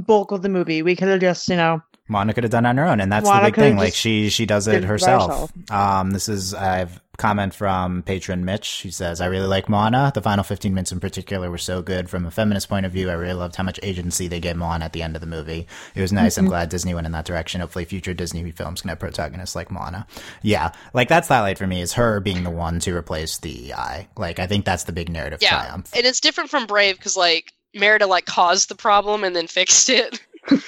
[0.06, 0.82] bulk of the movie.
[0.82, 3.10] We could have just, you know, Moana could have done it on her own, and
[3.10, 3.76] that's Moana the big thing.
[3.76, 5.30] Like she she does it it herself.
[5.30, 5.70] herself.
[5.70, 8.64] Um, this is I've comment from patron Mitch.
[8.64, 10.10] She says, "I really like Moana.
[10.14, 13.10] The final fifteen minutes in particular were so good from a feminist point of view.
[13.10, 15.66] I really loved how much agency they gave Moana at the end of the movie.
[15.94, 16.36] It was nice.
[16.36, 16.50] I'm Mm-hmm.
[16.50, 17.60] glad Disney went in that direction.
[17.60, 20.06] Hopefully, future Disney films can have protagonists like Moana.
[20.42, 23.74] Yeah, like that's the highlight for me is her being the one to replace the
[23.74, 24.08] eye.
[24.16, 25.90] Like I think that's the big narrative Yeah, triumph.
[25.94, 29.88] and it's different from Brave because like Merida like caused the problem and then fixed
[29.90, 30.20] it.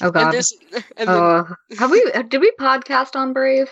[0.00, 0.24] Oh God.
[0.26, 0.52] And this,
[0.96, 1.44] and then, Uh,
[1.78, 2.04] have we?
[2.28, 3.68] Did we podcast on Brave?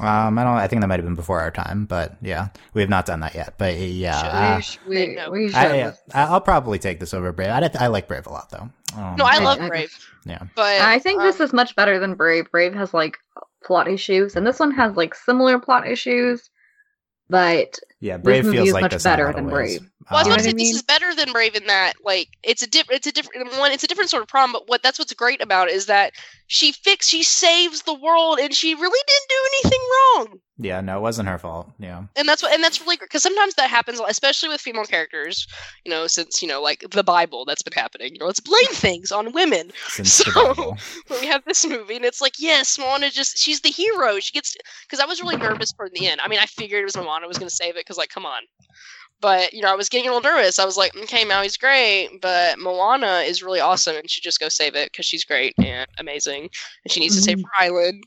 [0.00, 0.54] Um, I don't.
[0.56, 3.20] I think that might have been before our time, but yeah, we have not done
[3.20, 3.54] that yet.
[3.58, 5.30] But yeah, Should uh, we, sh- we, no.
[5.30, 5.56] we should.
[5.56, 7.48] I, yeah, I'll probably take this over Brave.
[7.50, 8.68] I, I like Brave a lot, though.
[8.96, 9.92] Um, no, I I- love I- Brave,
[10.24, 10.42] yeah.
[10.54, 12.50] but I think this um, is much better than Brave.
[12.50, 13.18] Brave has like
[13.64, 16.48] plot issues, and this one has like similar plot issues,
[17.28, 19.78] but Yeah, Brave movie feels is like much this in a better than ways.
[19.78, 19.90] Brave.
[20.10, 22.62] Well, I was about to say this is better than Brave in that, like, it's
[22.62, 23.72] a different, it's a different one.
[23.72, 24.52] It's a different sort of problem.
[24.52, 26.12] But what that's what's great about it is that
[26.46, 30.40] she fix, she saves the world, and she really didn't do anything wrong.
[30.58, 31.70] yeah, no, it wasn't her fault.
[31.78, 34.84] Yeah, And that's what, and that's really great because sometimes that happens, especially with female
[34.86, 35.46] characters.
[35.84, 38.14] You know, since you know, like the Bible, that's been happening.
[38.14, 39.72] You know, let's blame things on women.
[39.88, 40.76] since So-.
[41.20, 44.20] We have this movie, and it's like, yes, Moana just, she's the hero.
[44.20, 46.20] She gets, because I was really nervous for the end.
[46.22, 48.24] I mean, I figured it was Moana was going to save it, because, like, come
[48.26, 48.42] on.
[49.20, 50.58] But, you know, I was getting a little nervous.
[50.58, 54.48] I was like, okay, Maui's great, but Moana is really awesome, and she just go
[54.48, 56.42] save it, because she's great and amazing,
[56.84, 57.46] and she needs to save mm-hmm.
[57.46, 58.04] her island,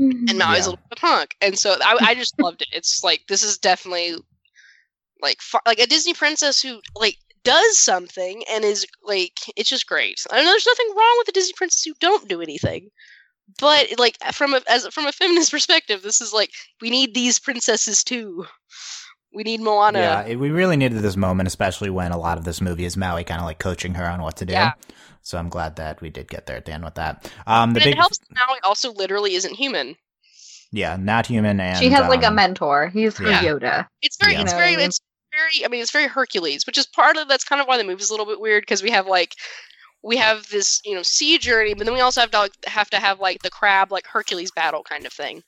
[0.00, 0.28] mm-hmm.
[0.28, 0.64] and Maui's Yeah.
[0.64, 1.36] a little bit punk.
[1.40, 2.68] And so I, I just loved it.
[2.72, 4.16] It's like, this is definitely,
[5.20, 9.88] like, far, like a Disney princess who, like, does something and is like it's just
[9.88, 10.24] great.
[10.30, 12.90] I know there's nothing wrong with the Disney princess who don't do anything,
[13.58, 17.38] but like from a as from a feminist perspective, this is like we need these
[17.38, 18.46] princesses too.
[19.34, 19.98] We need Moana.
[19.98, 22.96] Yeah, it, we really needed this moment, especially when a lot of this movie is
[22.96, 24.52] Maui kind of like coaching her on what to do.
[24.52, 24.72] Yeah.
[25.22, 27.30] So I'm glad that we did get there at the end with that.
[27.46, 29.96] Um, the and big, it helps that Maui also literally isn't human.
[30.72, 32.88] yeah, not human, and she has like a um, mentor.
[32.88, 33.42] He's her Yeah.
[33.42, 33.88] Yoda.
[34.02, 34.42] It's very, Yeah.
[34.42, 34.86] it's very, I mean?
[34.86, 35.00] it's
[35.32, 35.64] very.
[35.64, 38.10] I mean, it's very Hercules, which is part of that's kind of why the movie's
[38.10, 39.34] a little bit weird because we have like
[40.02, 42.90] we have this you know sea journey, but then we also have to like, have
[42.90, 45.42] to have like the crab like Hercules battle kind of thing.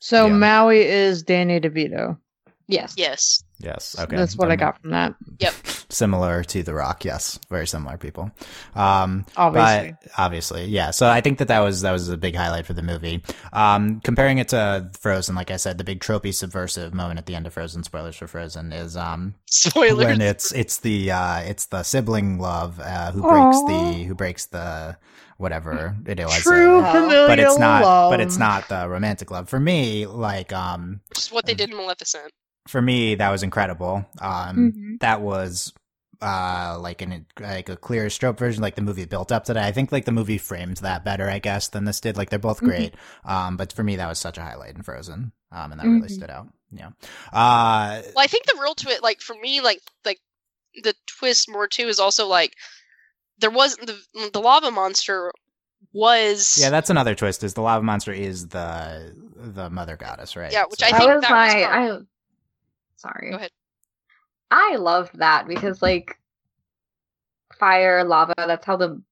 [0.00, 0.32] So Yeah.
[0.32, 2.18] Maui is Danny DeVito.
[2.68, 2.94] Yes.
[2.96, 3.42] Yes.
[3.60, 5.14] Yes, okay, That's what I Um, got from that.
[5.40, 5.52] Yep.
[5.88, 8.30] Similar to The Rock, yes, very similar people.
[8.76, 9.96] Um, Obviously.
[10.00, 10.92] But obviously, yeah.
[10.92, 13.20] So I think that that was that was a big highlight for the movie.
[13.52, 17.34] Um, comparing it to Frozen, like I said, the big tropey subversive moment at the
[17.34, 17.82] end of Frozen.
[17.82, 20.04] Spoilers for Frozen is um Spoilers.
[20.06, 24.46] when it's it's the uh it's the sibling love uh, who breaks the who breaks
[24.46, 24.96] the
[25.38, 26.42] whatever it was.
[26.42, 27.82] True uh, familial but it's not.
[27.82, 28.12] love.
[28.12, 30.06] But it's not the romantic love for me.
[30.06, 32.30] Like um Which is what they did in Maleficent.
[32.68, 34.06] For me that was incredible.
[34.20, 35.00] Um Mhm.
[35.00, 35.72] that was
[36.20, 39.62] uh like an like a clear stroke version like the movie built up to that
[39.64, 42.40] i think like the movie framed that better i guess than this did like they're
[42.40, 42.64] both Mhm.
[42.66, 45.86] great um but for me that was such a highlight in frozen um and that
[45.86, 46.10] really Mhm.
[46.10, 46.88] stood out yeah
[47.32, 50.18] uh Well, I think the real twist, like for me, like like
[50.82, 52.52] the twist more too is also like
[53.38, 53.96] there was the
[54.32, 55.30] the lava monster
[55.92, 60.50] was yeah that's another twist is the lava monster is the the mother goddess right
[60.52, 61.46] Yeah, which So- I that think was that my.
[61.46, 61.88] was I.
[61.90, 62.06] part-
[62.98, 63.30] Sorry.
[63.30, 63.50] Go ahead.
[64.50, 66.18] I loved that because like
[67.58, 68.34] fire, lava.
[68.36, 69.02] That's how the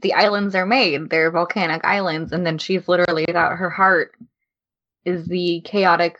[0.00, 1.10] the islands are made.
[1.10, 4.12] They're volcanic islands, and then she's literally that her heart
[5.04, 6.16] is the chaotic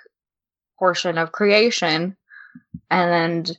[0.78, 2.16] portion of creation,
[2.90, 3.50] and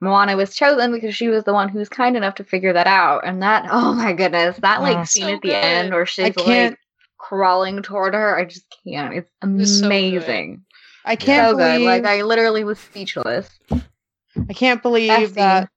[0.00, 3.26] Moana was chosen because she was the one who's kind enough to figure that out.
[3.26, 5.04] And that, oh my goodness, that like Oh.
[5.04, 5.54] scene So at the good.
[5.54, 6.78] end where she's like
[7.18, 9.14] crawling toward her, I just can't.
[9.14, 10.64] It's amazing.
[11.04, 11.72] I can't so good.
[11.74, 13.48] believe Like I literally was speechless.
[13.70, 15.70] I can't believe That that.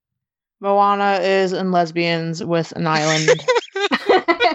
[0.60, 3.28] Moana is in lesbians with an island.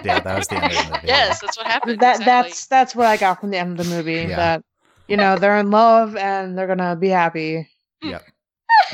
[0.03, 1.99] yeah that was the end of the movie yes, that's what happened.
[1.99, 2.25] that exactly.
[2.25, 4.13] that's that's what I got from the end of the movie.
[4.13, 4.35] Yeah.
[4.35, 4.63] That
[5.07, 7.67] you know they're in love and they're gonna be happy.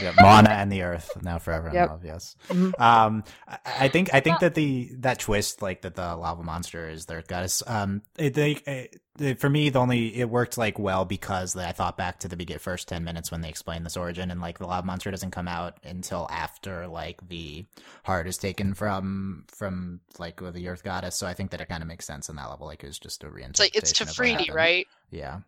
[0.02, 1.90] Yeah Moana and the Earth now forever in Yep.
[1.90, 2.06] love.
[2.06, 2.36] Yes.
[2.50, 2.80] Mhm.
[2.80, 6.90] Um, I, I think I think that the that twist, like that the lava monster
[6.90, 7.64] is their goddess.
[7.66, 11.72] Um, it, they it, it- for me the only it worked like well because I
[11.72, 14.58] thought back to the begin first ten minutes when they explained this origin and like
[14.60, 17.66] the lava monster doesn't come out until after like the
[18.04, 21.16] heart is taken from from like the Earth goddess.
[21.16, 22.68] So I think that it kind of makes sense in that level.
[22.68, 23.50] Like it was just a reinterpretation.
[23.52, 24.56] It's like it's of what Tafridi, happened.
[24.56, 24.88] right?
[25.12, 25.40] Yeah.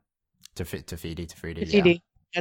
[0.56, 1.84] Taf- Te Fiti, Tafidi, yeah.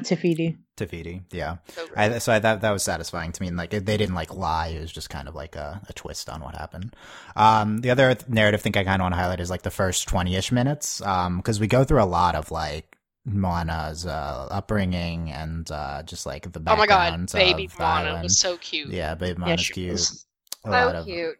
[0.01, 0.43] Te Fiti.
[0.45, 1.15] Yeah, Te Fiti.
[1.21, 1.57] Tafidi, yeah.
[1.69, 1.99] So great.
[1.99, 3.49] I, so I thought that was satisfying to me.
[3.49, 6.29] And like they didn't like lie; it was just kind of like a, a twist
[6.29, 6.95] on what happened.
[7.35, 9.71] Um, the other th- narrative thing I kind of want to highlight is like the
[9.71, 15.31] first twenty ish minutes, because we go through a lot of like Moana's uh, upbringing
[15.33, 18.89] and uh, just like the oh my god, baby of Moana was so cute.
[18.89, 19.93] yeah, baby Yeah, Moana's she cute.
[19.93, 20.27] was.
[20.65, 21.39] A lot So of cute.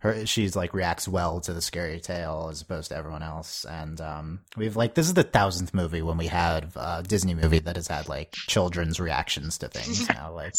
[0.00, 4.00] Her she's like reacts well to the scary tale as opposed to everyone else and
[4.00, 7.74] um we've like this is the thousandth movie when we have a disney movie that
[7.74, 10.54] has had like children's reactions to things now like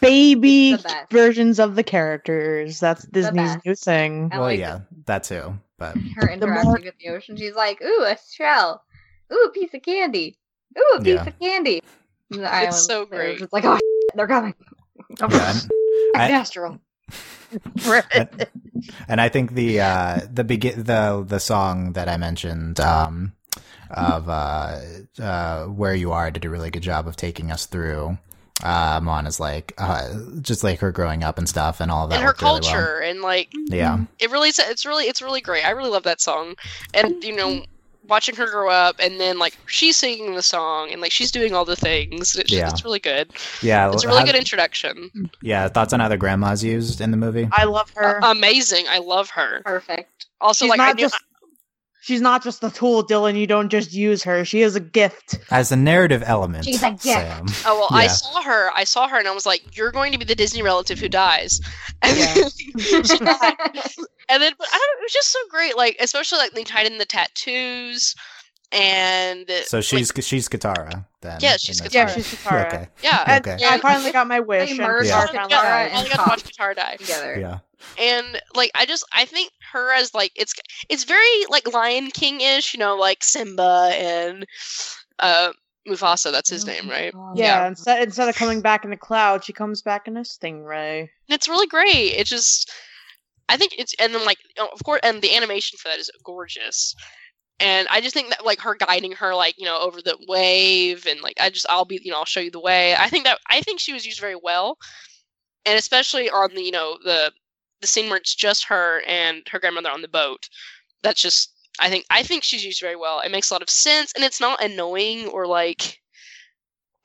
[0.00, 0.76] Baby
[1.10, 2.78] versions of the characters.
[2.80, 4.30] That's Disney's new thing.
[4.32, 7.36] I well like yeah that too but her interacting more- with the ocean.
[7.36, 8.82] She's like, "Ooh, a shell.
[9.32, 10.38] Ooh, a piece of candy.
[10.78, 11.26] Ooh, a piece Yeah.
[11.26, 11.82] of candy."
[12.30, 13.38] And the island so was great.
[13.38, 13.78] just like, "Oh,
[14.14, 14.54] they're coming."
[15.18, 15.68] yeah and,
[16.16, 16.78] I- Astral.
[18.14, 18.46] And,
[19.08, 23.32] and i think the uh the begin the the song that i mentioned um
[23.90, 24.80] of uh
[25.20, 28.18] uh where you are did a really good job of taking us through
[28.62, 32.22] uh Moana's like uh just like her growing up and stuff and all that and
[32.22, 32.62] her worked really well.
[32.62, 35.64] culture and like yeah it really it's really it's really great.
[35.64, 36.54] I really love that song.
[36.94, 37.64] And you know,
[38.08, 41.54] watching her grow up and then like she's singing the song and like she's doing
[41.54, 42.36] all the things.
[42.36, 42.68] It's, Yeah.
[42.70, 43.30] it's really good.
[43.62, 45.30] yeah It's a really how- good introduction.
[45.42, 48.20] yeah thoughts on how the grandma's used in the movie I love her.
[48.22, 48.86] Amazing.
[48.88, 49.62] I love her.
[49.64, 50.26] Perfect.
[50.40, 51.16] Also she's like I knew just
[52.04, 53.36] she's not just a tool, Dylan.
[53.38, 54.44] You don't just use her.
[54.44, 55.38] She is a gift.
[55.50, 57.02] as a narrative element She's a gift.
[57.02, 57.46] Sam.
[57.66, 58.70] Oh well, I saw her.
[58.74, 61.08] I saw her, and I was like, "You're going to be the Disney relative who
[61.08, 61.60] dies."
[62.02, 62.34] And Yeah.
[62.34, 63.54] then she died.
[64.28, 64.98] And then, but I don't.
[64.98, 65.76] It was just so great.
[65.76, 68.14] Like, especially like they tied in the tattoos,
[68.72, 71.92] and so like, she's she's katara then Yeah, she's in Katara.
[71.94, 72.66] Yeah, she's Katara.
[72.66, 73.64] okay yeah, And Okay.
[73.66, 74.68] I finally got my wish.
[74.70, 75.26] They and merged Yeah.
[75.26, 75.90] Katara yeah, finally Katara died.
[75.92, 76.96] I and got to watch Katara die.
[76.96, 77.36] together.
[77.40, 77.58] yeah
[77.98, 80.54] and like I just I think her as like it's
[80.88, 84.46] it's very like Lion King ish, you know, like Simba and
[85.18, 85.52] uh
[85.88, 86.32] Mufasa.
[86.32, 87.12] That's his name, right?
[87.34, 87.66] Yeah, Yeah.
[87.68, 91.00] Instead, instead of coming back in a cloud, she comes back in a stingray.
[91.00, 92.14] And it's really great.
[92.14, 92.72] It just
[93.48, 96.94] I think it's and then like of course and the animation for that is gorgeous.
[97.60, 101.06] and I just think that like her guiding her like you know over the wave
[101.06, 102.94] and like I just I'll be you know I'll show you the way.
[102.96, 104.78] I think that I think she was used very well,
[105.66, 107.32] and especially on the you know the
[107.80, 110.48] the scene where it's just her and her grandmother on the boat.
[111.02, 113.20] That's just I think I think she's used very well.
[113.20, 116.00] It makes a lot of sense, and it's not annoying or like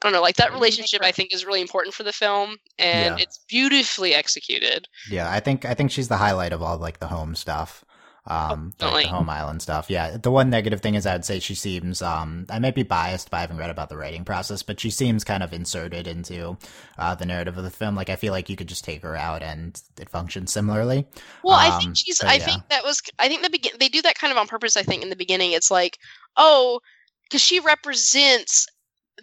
[0.02, 1.02] I don't know, like that relationship.
[1.04, 3.24] I think is really important for the film, and Yeah.
[3.24, 4.88] it's beautifully executed.
[5.10, 7.84] Yeah, I think I think she's the highlight of all like the home stuff.
[8.30, 9.90] Um like the home island stuff.
[9.90, 10.18] Yeah.
[10.18, 13.42] The one negative thing is I'd say she seems um I might be biased by
[13.42, 16.58] having read about the writing process, but she seems kind of inserted into
[16.98, 17.96] uh the narrative of the film.
[17.96, 21.08] Like I feel like you could just take her out and it functions similarly.
[21.44, 22.22] Well, I Um, think she's.
[22.22, 22.46] I yeah.
[22.46, 23.02] think that was.
[23.18, 23.74] I think the begin.
[23.80, 24.78] They do that kind of on purpose.
[24.78, 25.98] I think in the beginning, it's like,
[26.38, 26.80] oh,
[27.24, 28.68] because she represents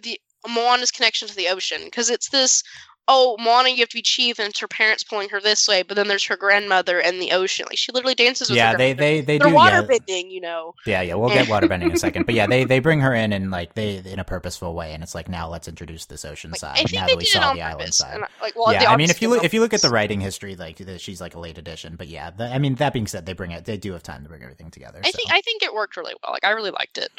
[0.01, 1.81] the Moana's connection to the ocean.
[1.85, 2.63] Because it's this.
[3.07, 5.83] Oh, Moana, you have to be chief, and it's her parents pulling her this way.
[5.83, 7.65] But then there's her grandmother and the ocean.
[7.69, 8.57] Like she literally dances with.
[8.57, 10.73] Yeah, her they they they They're do water yeah, bending, you know.
[10.85, 12.25] yeah, yeah, we'll get waterbending in a second.
[12.25, 15.03] But yeah, they they bring her in and like they in a purposeful way and
[15.03, 17.61] it's like now let's introduce this ocean Like, side now they that we saw the
[17.61, 18.15] island side.
[18.15, 20.19] And, like, well, yeah, I mean, if you look if you look at the writing
[20.19, 21.95] history, like that she's like a late addition.
[21.95, 23.65] But yeah, the, I mean, that being said, they bring it.
[23.65, 24.99] They do have time to bring everything together.
[25.03, 26.33] I so, think I think it worked really well.
[26.33, 27.11] Like I really liked it.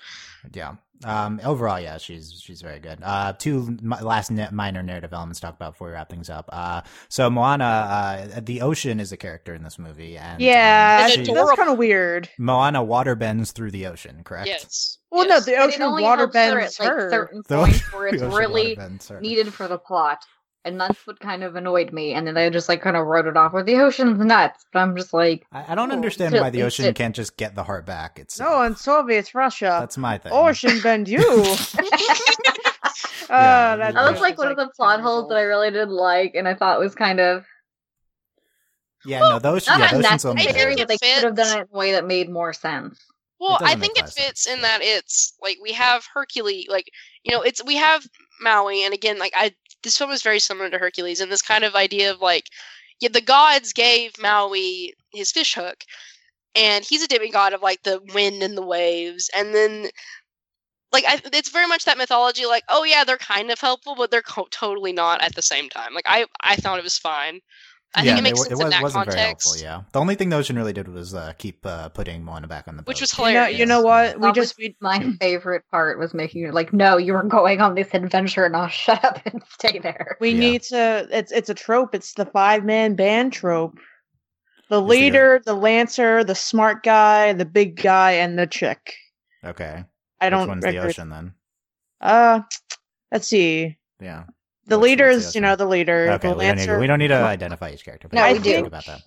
[0.52, 0.74] yeah.
[1.04, 2.98] Um, overall, yeah, she's she's very good.
[3.02, 6.48] Uh, two last ne- minor narrative elements to talk about before we wrap things up.
[6.52, 11.10] Uh, so Moana, uh, the ocean is a character in this movie, and Yeah, um,
[11.24, 12.28] she- that's kind of weird.
[12.38, 14.48] Moana water bends through the ocean, correct?
[14.48, 14.98] Yes.
[15.10, 15.46] Well, yes.
[15.46, 16.26] no, the ocean water helps her
[16.56, 17.10] bends at like her.
[17.10, 18.78] certain The points where it's really
[19.20, 20.18] needed for the plot.
[20.68, 22.12] And that's what kind of annoyed me.
[22.14, 24.64] And then they just like kind of wrote it off with the ocean's nuts.
[24.72, 27.36] But I'm just like, I, I don't understand Till why the ocean did- can't just
[27.36, 28.18] get the heart back.
[28.20, 30.32] It's No, in Soviet Russia, that's my thing.
[30.32, 31.20] ocean bend you.
[33.30, 34.20] Yeah, Uh, that's that was Yeah.
[34.22, 36.94] like one of the plot holes that I really did like, and I thought was
[36.94, 37.44] kind of
[39.04, 39.68] yeah, no, those.
[39.68, 41.60] ocean, not yeah, the ocean's I think unnecessary, it but they could have done it
[41.62, 42.98] in a way that made more sense.
[43.38, 46.04] Well, I think it a lot of fits sense, in that it's like we have
[46.12, 46.90] Hercules, like
[47.22, 48.04] you know, it's we have
[48.40, 49.52] Maui, and again, like I,
[49.82, 52.44] this film is very similar to Hercules, and this kind of idea of like,
[53.00, 55.84] yeah, the gods gave Maui his fish hook,
[56.54, 59.88] and he's a demigod of like the wind and the waves, and then.
[60.90, 62.46] Like I, it's very much that mythology.
[62.46, 65.68] Like, oh yeah, they're kind of helpful, but they're co- totally not at the same
[65.68, 65.92] time.
[65.92, 67.40] Like I, I thought it was fine.
[67.94, 69.82] I yeah, think it makes wa- sense in was, that wasn't context, very helpful.
[69.84, 72.68] Yeah, the only thing the ocean really did was uh, keep uh, putting Moana back
[72.68, 72.88] on the boat.
[72.88, 73.58] which was You know, hilarious.
[73.58, 74.16] you know what?
[74.20, 77.22] We That just was we, my favorite part was making it like, no, you were
[77.22, 80.16] going on this adventure, and I'll shut up and stay there.
[80.20, 80.38] we Yeah.
[80.38, 81.08] need to.
[81.10, 81.94] It's it's a trope.
[81.94, 83.78] It's the five man band trope.
[84.68, 88.94] The the- leader, the lancer, the smart guy, the big guy, and the chick.
[89.42, 89.84] okay.
[90.20, 90.40] I Which don't.
[90.40, 91.32] Which one's the ocean then?
[92.02, 92.40] Uh,
[93.10, 93.78] let's see.
[93.98, 94.24] Yeah.
[94.68, 96.10] The What's- leader is, you know, the leader.
[96.12, 98.08] Okay, the we don't, need, lancer, we don't need to identify each character.
[98.08, 98.52] But No, I we we do.
[98.52, 99.02] Think about that.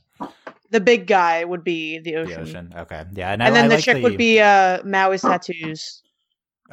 [0.72, 2.74] the big guy would be the The ocean, ocean.
[2.78, 3.06] Okay.
[3.14, 6.02] Yeah, and, and I, then I the like chick the, would be uh Maui's tattoos.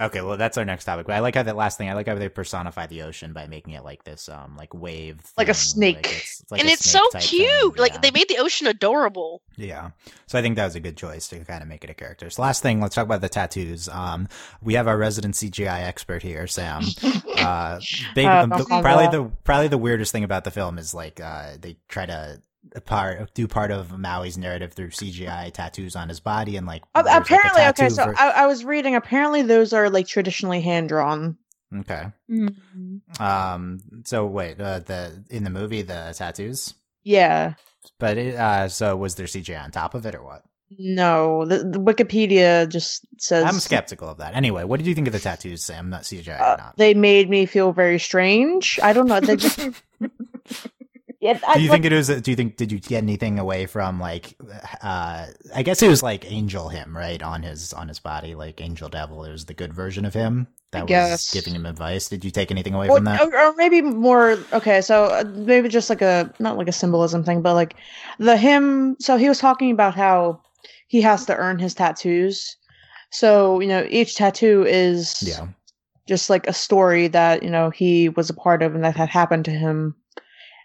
[0.00, 1.06] Okay, well, that's our next topic.
[1.06, 1.88] But I like how that last thing.
[1.90, 5.20] I like how they personify the ocean by making it like this, um, like wave,
[5.36, 5.98] Like a thing, snake.
[6.06, 7.78] it's, it's like and a it's so snake type thing, cute.
[7.78, 9.42] Like they made the ocean adorable.
[9.56, 9.90] Yeah.
[10.26, 12.30] So I think that was a good choice to kind of make it a character.
[12.30, 13.88] So last thing, let's talk about the tattoos.
[13.88, 14.28] Um,
[14.62, 16.84] we have our resident CGI expert here, Sam.
[17.38, 17.78] Uh,
[18.16, 21.20] they, Uh, um, the- probably the probably the weirdest thing about the film is like
[21.20, 22.42] uh, they try to
[22.84, 27.02] part do part of Maui's narrative through CGI tattoos on his body and like Uh,
[27.02, 27.88] there's, like, apparently, okay.
[27.88, 28.94] So for- I, I was reading.
[28.94, 31.36] Apparently, those are like traditionally hand drawn.
[31.80, 32.06] okay.
[33.20, 33.80] Um.
[34.04, 37.54] So wait, uh, the in the movie the tattoos, Yeah.
[37.98, 40.42] but it, uh, so was there CGI on top of it or what?
[40.78, 44.34] No, the, the Wikipedia just says I'm skeptical of that.
[44.34, 45.88] Anyway, what did you think of the tattoos, Sam?
[45.88, 46.74] Not CGI uh, or not?
[46.76, 48.78] they made me feel very strange.
[48.82, 49.18] I don't know.
[49.20, 49.58] They just
[51.20, 51.38] yeah.
[51.46, 52.08] I, do you like, think it was?
[52.08, 54.36] Do you think did you get anything away from like?
[54.82, 58.60] uh I guess it was like Angel him right on his on his body, like
[58.60, 59.24] Angel Devil.
[59.24, 61.32] It was the good version of him that was guess.
[61.32, 62.08] giving him advice.
[62.08, 63.20] Did you take anything away or, from that?
[63.20, 67.24] or, or maybe more okay so uh, maybe just like a not like a symbolism
[67.24, 67.74] thing but like
[68.18, 70.40] the him so he was talking about how
[70.88, 72.56] he has to earn his tattoos
[73.10, 75.48] so you know each tattoo is yeah,
[76.06, 79.08] just like a story that you know he was a part of and that had
[79.08, 79.94] happened to him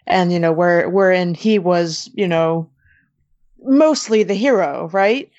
[0.06, 2.68] and you know where wherein he was you know
[3.62, 5.30] mostly the hero right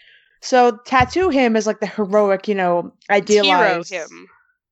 [0.42, 4.28] so tattoo him is like the heroic you know Hero idealized him.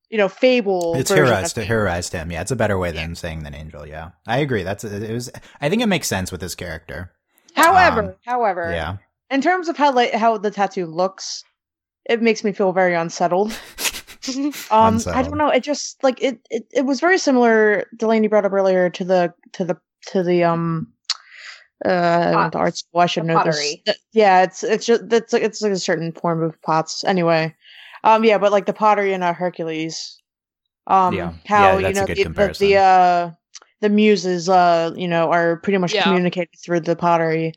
[0.09, 2.31] you know fable it's version heroized, of- heroized him.
[2.31, 3.85] Yeah, it's a better way than saying than Angel.
[3.87, 4.63] Yeah, I agree.
[4.63, 5.31] That's it was.
[5.61, 7.11] I think it makes sense with his character.
[7.55, 8.97] however Um, however Yeah.
[9.31, 11.43] in terms of how like how the tattoo looks
[12.05, 13.51] it makes me feel very unsettled
[14.71, 18.45] um i don't know it just like it, it it was very similar delaney brought
[18.45, 20.87] up earlier to the to the to the um
[21.85, 23.01] Uh, I went to art school.
[23.01, 23.83] I should The know pottery.
[23.85, 27.03] Th- Yeah, it's it's just it's like it's like a certain form of pots.
[27.03, 27.53] Anyway,
[28.03, 30.21] um, yeah, but like the pottery in uh, Hercules,
[30.87, 31.33] um, Yeah.
[31.45, 33.31] how Yeah, that's you a know good the, the, the uh
[33.81, 36.03] the muses uh you know are pretty much Yeah.
[36.03, 37.53] communicated through the pottery.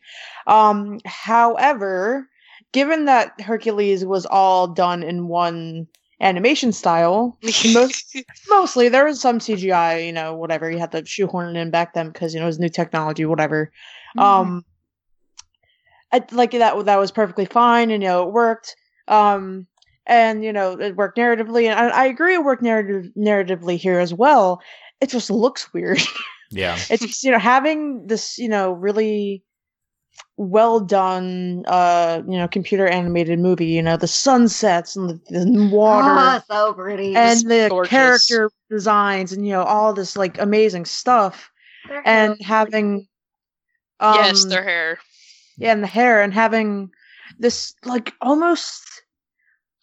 [0.46, 2.28] Um, however,
[2.72, 5.88] given that Hercules was all done in one
[6.20, 7.38] animation style,
[7.72, 8.16] most
[8.48, 10.70] mostly there was some CGI, you know, whatever.
[10.70, 13.24] You had to shoehorn it in back then because you know it was new technology,
[13.24, 13.70] whatever.
[14.16, 14.20] Mm-hmm.
[14.20, 14.64] Um,
[16.12, 18.76] I, like that that was perfectly fine, and you know it worked.
[19.08, 19.66] Um,
[20.06, 23.98] and you know it worked narratively, and I, I agree it worked narrative narratively here
[23.98, 24.60] as well.
[25.00, 26.00] It just looks weird.
[26.52, 26.78] Yeah.
[26.90, 29.42] it's just you know having this you know really
[30.38, 35.68] well done uh you know computer animated movie you know the sunsets and the, the
[35.70, 37.14] water Ah, so pretty.
[37.16, 37.90] and the gorgeous.
[37.90, 41.50] character designs and you know all this like amazing stuff
[41.88, 43.06] Their and having
[44.00, 44.98] um yes, their hair.
[45.56, 46.90] yeah and the hair and having
[47.38, 48.82] this like almost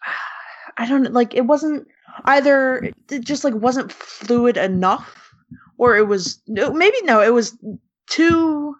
[0.78, 1.88] i don't like it wasn't
[2.26, 5.34] either it just like wasn't fluid enough
[5.80, 7.58] or it was no maybe no it was
[8.08, 8.76] too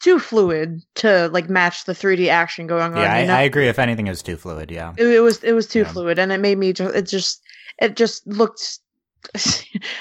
[0.00, 3.34] too fluid to like match the 3d action going on Yeah, you know?
[3.34, 3.68] I, I agree.
[3.68, 4.70] If anything, it was too fluid.
[4.70, 4.92] Yeah.
[4.96, 5.92] it, it was it was too Yeah.
[5.92, 7.42] fluid and it made me just it just
[7.78, 8.78] it just looked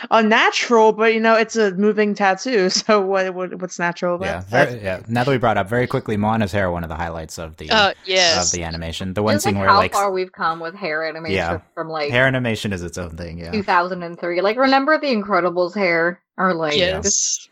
[0.09, 4.39] unnatural but you know it's a moving tattoo so what, what what's natural about Yeah,
[4.49, 4.69] that?
[4.69, 5.01] very, yeah.
[5.07, 7.69] Now that we brought up very quickly, Moana's hair, one of the highlights of the
[7.69, 9.13] Uh, of the animation.
[9.13, 11.35] The one Feels scene like where how like how far we've come with hair animation
[11.37, 11.59] Yeah.
[11.75, 13.37] from like hair animation is its own thing.
[13.39, 14.41] Yeah, 2003.
[14.41, 16.19] Like, remember the Incredibles hair?
[16.37, 17.47] Or like, yes.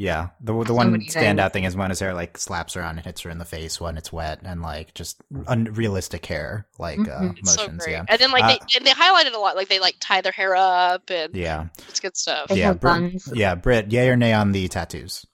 [0.00, 0.28] Yeah.
[0.40, 1.52] The the So one many standout things.
[1.54, 4.12] thing is Moana's hair like slaps around and hits her in the face when it's
[4.12, 7.38] wet, and like just unrealistic hair like uh, Mhm.
[7.40, 7.82] It's so motions.
[7.84, 7.92] great.
[7.94, 9.56] yeah, And then like Uh, they and they highlighted a lot.
[9.56, 12.48] Like they like tie their hair up and yeah, it's good stuff.
[12.48, 12.66] They yeah.
[12.68, 13.32] have Britt- buns.
[13.34, 13.56] yeah.
[13.56, 15.26] Britt, yay or nay on the tattoos?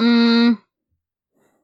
[0.00, 0.58] Mm,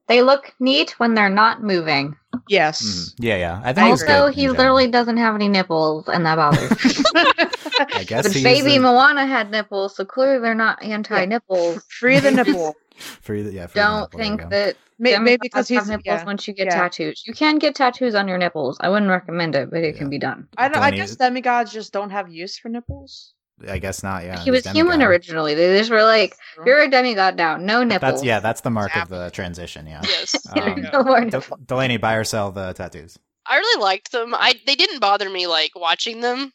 [0.07, 2.17] they look neat when they're not moving.
[2.49, 3.15] Yes Mhm.
[3.19, 3.61] Yeah, yeah.
[3.65, 7.03] I think Also, he literally doesn't have any nipples, and that bothers me.
[7.95, 11.85] I guess but he baby used the- Moana had nipples, so clearly they're not anti-nipples.
[11.89, 12.75] free the nipple
[13.23, 13.67] free the- yeah.
[13.67, 16.25] for the Don't nipple, think that May- demigods maybe because he's nipples yeah.
[16.25, 16.75] once you get yeah.
[16.83, 17.25] tattoos.
[17.27, 18.77] You can get tattoos on your nipples.
[18.81, 19.99] I wouldn't recommend it, but it Yeah.
[19.99, 20.49] can be done.
[20.57, 20.77] I don't.
[20.79, 23.35] I Delaney- guess demigods just don't have use for nipples.
[23.69, 24.25] I guess not.
[24.25, 25.55] Yeah, he was he's human originally.
[25.55, 28.41] They just were like, "You're a demigod now, no nipples." That's yeah.
[28.41, 29.87] That's the mark of the transition.
[29.87, 30.03] Yeah.
[30.05, 30.35] Yes.
[30.49, 30.99] Um, there you go.
[30.99, 31.61] no more De- nipples.
[31.67, 33.19] Delaney, buy or sell the tattoos.
[33.47, 34.35] I really liked them.
[34.35, 36.53] I they didn't bother me like watching them.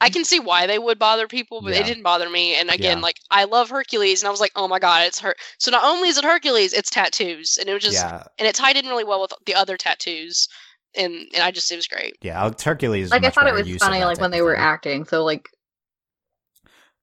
[0.00, 1.80] I can see why they would bother people, but Yeah.
[1.82, 2.54] they didn't bother me.
[2.56, 3.02] And again, Yeah.
[3.02, 5.34] like I love Hercules, and I was like, oh my god, it's her.
[5.58, 8.54] So not only is it Hercules, it's tattoos, and it was just yeah, and it
[8.56, 10.48] tied in really well with the other tattoos,
[10.96, 12.16] and and I just it was great.
[12.20, 12.42] yeah.
[12.42, 13.06] I'll- Hercules.
[13.06, 14.62] is Like I thought it was funny, like when they were thing.
[14.64, 15.04] acting.
[15.04, 15.48] So like,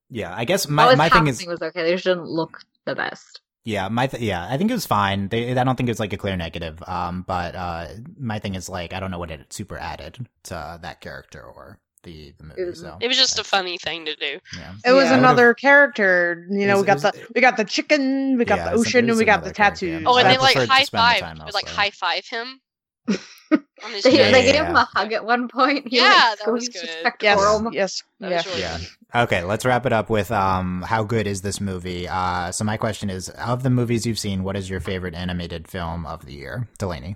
[0.09, 1.83] Yeah, I guess my my thing is was okay.
[1.83, 3.41] They just didn't look the best.
[3.65, 5.27] yeah my th- yeah I think it was fine.
[5.29, 6.81] They I don't think it was like a clear negative.
[6.87, 7.87] Um, but uh,
[8.19, 11.79] my thing is like I don't know what it super added to that character or
[12.03, 12.63] the the movie.
[12.63, 14.39] was- So It was just a funny thing to do.
[14.57, 14.73] Yeah.
[14.85, 15.17] It was Yeah.
[15.17, 16.47] another character.
[16.49, 18.71] You know, It we got was- the we got the chicken, we got Yeah, the
[18.71, 19.91] it was- it ocean, and we got the another character, yeah.
[19.99, 20.07] tattoos.
[20.07, 21.45] Oh, and they like high spend the five.
[21.45, 22.61] They like high five him.
[23.51, 25.87] on his They, Yeah, they gave yeah, him a hug at one point.
[25.87, 26.89] He, Yeah, like, that was good.
[27.21, 28.37] yes, yes, That yeah.
[28.37, 28.77] was really Yeah.
[28.77, 28.87] good.
[29.15, 32.07] Okay, let's wrap it up with um how good is this movie?
[32.07, 35.67] Uh so my question is of the movies you've seen, what is your favorite animated
[35.67, 36.67] film of the year?
[36.77, 37.15] Delaney.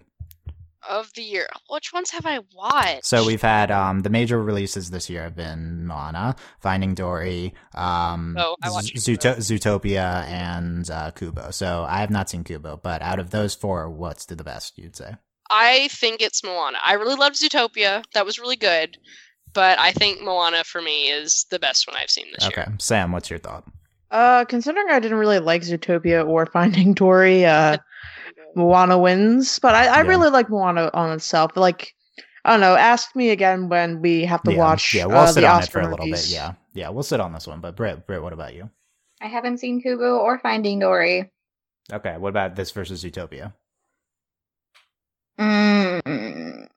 [0.89, 3.05] Of the year, which ones have I watched?
[3.05, 8.35] So we've had um the major releases this year have been Moana, Finding Dory, um
[8.39, 11.51] Oh, Z- Zooto- Zootopia and uh Kubo.
[11.51, 14.95] So I have not seen Kubo, but out of those four, what's the best you'd
[14.95, 15.13] say?
[15.55, 16.79] I think it's Moana.
[16.83, 18.03] I really loved Zootopia.
[18.15, 18.97] That was really good.
[19.53, 22.55] But I think Moana for me is the best one I've seen this Okay.
[22.61, 22.65] year.
[22.69, 22.75] Okay.
[22.79, 23.63] Sam, what's your thought?
[24.09, 27.77] Uh, considering I didn't really like Zootopia or Finding Dory, uh,
[28.55, 29.59] Moana wins.
[29.59, 30.07] But I, I Yeah.
[30.07, 31.51] really like Moana on itself.
[31.55, 31.93] Like,
[32.45, 32.75] I don't know.
[32.75, 34.93] Ask me again when we have to yeah, watch.
[34.95, 36.29] Yeah, we'll uh, sit the on Oscar it for a little movies.
[36.29, 36.33] bit.
[36.35, 36.53] Yeah.
[36.73, 37.59] Yeah, we'll sit on this one.
[37.61, 38.71] But Britt, Britt, what about you?
[39.21, 41.31] I haven't seen Kubo or Finding Dory.
[41.91, 43.53] Okay, what about this versus Zootopia?
[45.39, 46.67] Mm.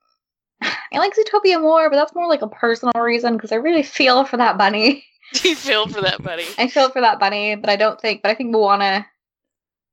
[0.61, 4.25] I like Zootopia more, but that's more like a personal reason because I really feel
[4.25, 5.05] for that bunny.
[5.33, 6.45] Do you feel for that, buddy?
[6.57, 8.21] I feel for that bunny, but I don't think.
[8.21, 9.05] But I think Moana,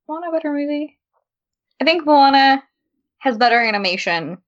[0.08, 0.98] Moana better movie.
[1.80, 2.62] I think Moana
[3.18, 4.38] has better animation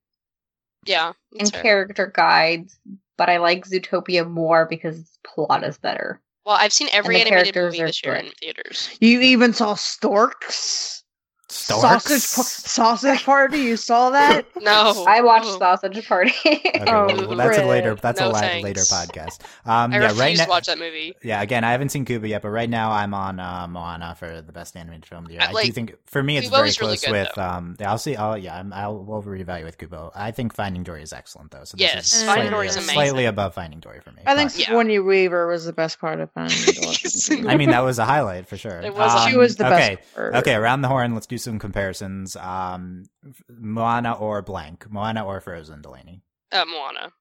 [0.85, 1.13] Yeah.
[1.33, 1.61] that's and fair.
[1.61, 2.79] character guides,
[3.17, 6.21] but I like Zootopia more because its plot is better.
[6.45, 8.25] Well, I've seen every animated movie are this year good.
[8.25, 8.89] in theaters.
[9.01, 11.03] You even saw storks.
[11.49, 13.59] Sausage sausage party.
[13.59, 14.45] You saw that?
[14.67, 15.59] No, I watched Ugh.
[15.59, 16.33] Sausage Party.
[16.45, 17.95] Okay, Oh, well, that's a later.
[17.95, 18.63] That's No a la- thanks.
[18.65, 19.39] later podcast.
[19.65, 20.49] Um, I yeah, refuse right to now.
[20.49, 21.15] watch that movie.
[21.23, 24.41] Yeah, again, I haven't seen Kubo yet, but right now I'm on uh, Moana for
[24.41, 25.43] the best animated film of the year.
[25.43, 27.37] I- I, do think for me it's Kubo very is really close good, with.
[27.37, 28.15] Um, yeah, I'll see.
[28.17, 30.11] I'll yeah, I'm, I'll we'll reevaluate Kubo.
[30.13, 31.63] I think Finding Dory is excellent though.
[31.63, 32.93] So this Yes, is Finding slightly, Dory is amazing.
[32.93, 34.23] slightly above Finding Dory for me.
[34.25, 34.65] I think but- Yeah.
[34.67, 37.47] Sigourney Weaver was the best part of Finding Dory.
[37.49, 38.81] I mean, that was a highlight for sure.
[38.81, 39.95] It was Um, she was the okay.
[39.95, 40.15] best.
[40.15, 40.35] part.
[40.35, 42.35] Okay, around the horn, let's do some comparisons.
[42.35, 43.03] Um,
[43.49, 46.21] Moana or blank, Moana or Frozen, Delaney,
[46.51, 47.11] Uh, Moana.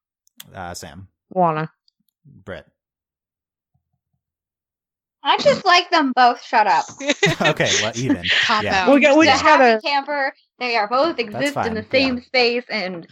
[0.54, 1.70] uh, Sam, Moana.
[2.24, 2.66] Britt.
[5.22, 6.40] I just like them both.
[6.44, 6.84] Shut up.
[7.40, 8.24] okay, well, even.
[8.42, 8.84] Cop Yeah.
[8.86, 8.94] out.
[8.94, 10.32] We got- we the just happy gotta- camper.
[10.58, 12.22] They are both exist in the same yeah.
[12.24, 13.06] space, and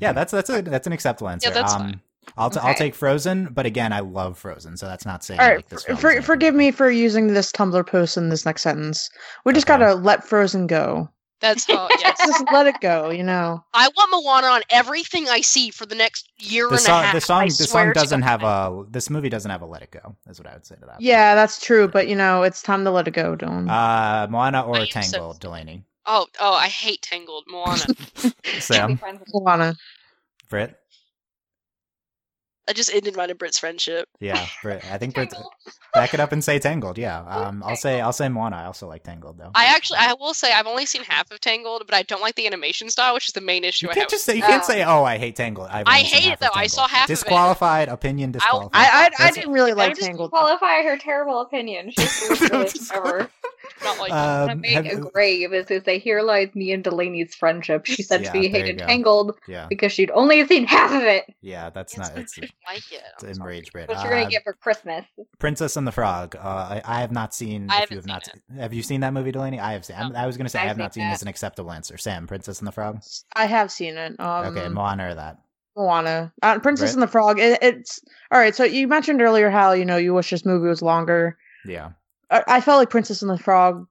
[0.00, 1.50] Yeah, that's that's a that's an acceptable answer.
[1.50, 2.00] that's um, fine.
[2.36, 5.46] I'll t- I'll take Frozen, but again, I love Frozen, so that's not saying All
[5.48, 5.84] right, like this.
[5.84, 9.08] for, for, forgive me for using this Tumblr post in this next sentence.
[9.44, 9.78] We just Okay.
[9.78, 11.08] gotta let Frozen go.
[11.40, 11.88] That's how.
[12.00, 12.18] Yes.
[12.18, 13.62] Just let it go, you know.
[13.74, 17.06] I want Moana on everything I see for the next year The and song, a
[17.06, 17.14] half.
[17.14, 18.84] the song, I the song doesn't have a.
[18.90, 21.00] This movie doesn't have a "Let It Go." Is what I would say to that.
[21.00, 23.68] Yeah, that's true, but you know, it's time to let it go, Dylan.
[23.70, 25.84] Uh, Moana I or am so- Tangled, Delaney.
[26.06, 27.44] Oh, oh, I hate Tangled.
[27.48, 27.84] Moana.
[28.60, 29.76] Sam, friends Moana.
[30.48, 30.76] Britt.
[32.68, 34.08] I just ended mine and Britt's friendship.
[34.20, 35.30] Yeah, Britt, I think Britt.
[35.30, 35.52] Tangled.
[35.94, 36.98] Back it up and say Tangled.
[36.98, 37.24] Yeah.
[37.46, 38.56] Um, I'll say I'll say Moana.
[38.56, 39.50] I also like Tangled though.
[39.54, 42.34] I actually, I will say, I've only seen half of Tangled, but I don't like
[42.34, 44.10] the animation style, which is the main issue You I can't have.
[44.10, 44.66] just say you can't Oh.
[44.66, 45.68] say oh I hate Tangled.
[45.70, 46.46] I've I hate it, though.
[46.48, 46.70] I Tangled.
[46.72, 47.14] saw half of it.
[47.14, 48.32] Disqualified opinion.
[48.32, 48.70] Disqualified.
[48.74, 50.30] I I, I That's- didn't really like would just Tangled.
[50.30, 51.90] qualify her terrible opinion.
[51.92, 53.30] She's the worst ever.
[53.84, 56.82] Not like Um, gonna make have- a grave is to say here lies me and
[56.84, 57.86] Delaney's friendship.
[57.86, 58.78] She said Yeah, she there you hated.
[58.78, 61.24] Tangled yeah, because she'd only seen half of it.
[61.40, 61.70] yeah.
[61.70, 62.14] That's It's not.
[62.14, 62.48] not It's, like
[62.92, 63.02] it.
[63.14, 63.54] it's I'm sorry.
[63.56, 63.88] enraged Britt.
[63.88, 65.04] What you're gonna Uh, get for Christmas?
[65.38, 66.36] Princess and the Frog.
[66.36, 67.68] Uh, I, I have not seen.
[67.70, 69.60] I if you have haven't not, have you seen that movie, Delaney?
[69.60, 69.96] I have seen.
[69.96, 70.18] I'm- No.
[70.18, 71.14] I was going to say I I've have not seen seen that.
[71.14, 71.96] as an acceptable answer.
[71.98, 73.00] Sam, Princess and the Frog.
[73.34, 74.18] I have seen it.
[74.20, 75.38] Um, okay, Moana or that.
[75.76, 76.32] Moana.
[76.42, 76.94] Uh, Princess Right.
[76.94, 77.38] and the Frog.
[77.38, 78.00] It, it's
[78.30, 78.54] all right.
[78.54, 81.36] So you mentioned earlier how you know you wish this movie was longer.
[81.66, 81.90] Yeah,
[82.30, 83.86] I, I felt like Princess and the Frog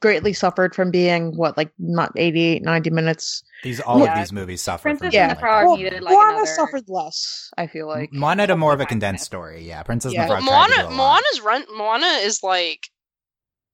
[0.00, 4.62] greatly suffered from being what like not 88 90 minutes these all of these movies
[4.62, 4.82] suffer.
[4.82, 5.66] Princess from and the like Frog that.
[5.66, 8.80] well, needed, like, Moana another- suffered less i feel like Moana had a more of
[8.80, 9.64] a condensed story.
[9.66, 10.22] Yeah, Princess Yeah.
[10.22, 10.44] and the Frog.
[10.44, 10.96] tried Moana, do a lot.
[10.96, 11.64] Moana's run.
[11.76, 12.88] Moana is like,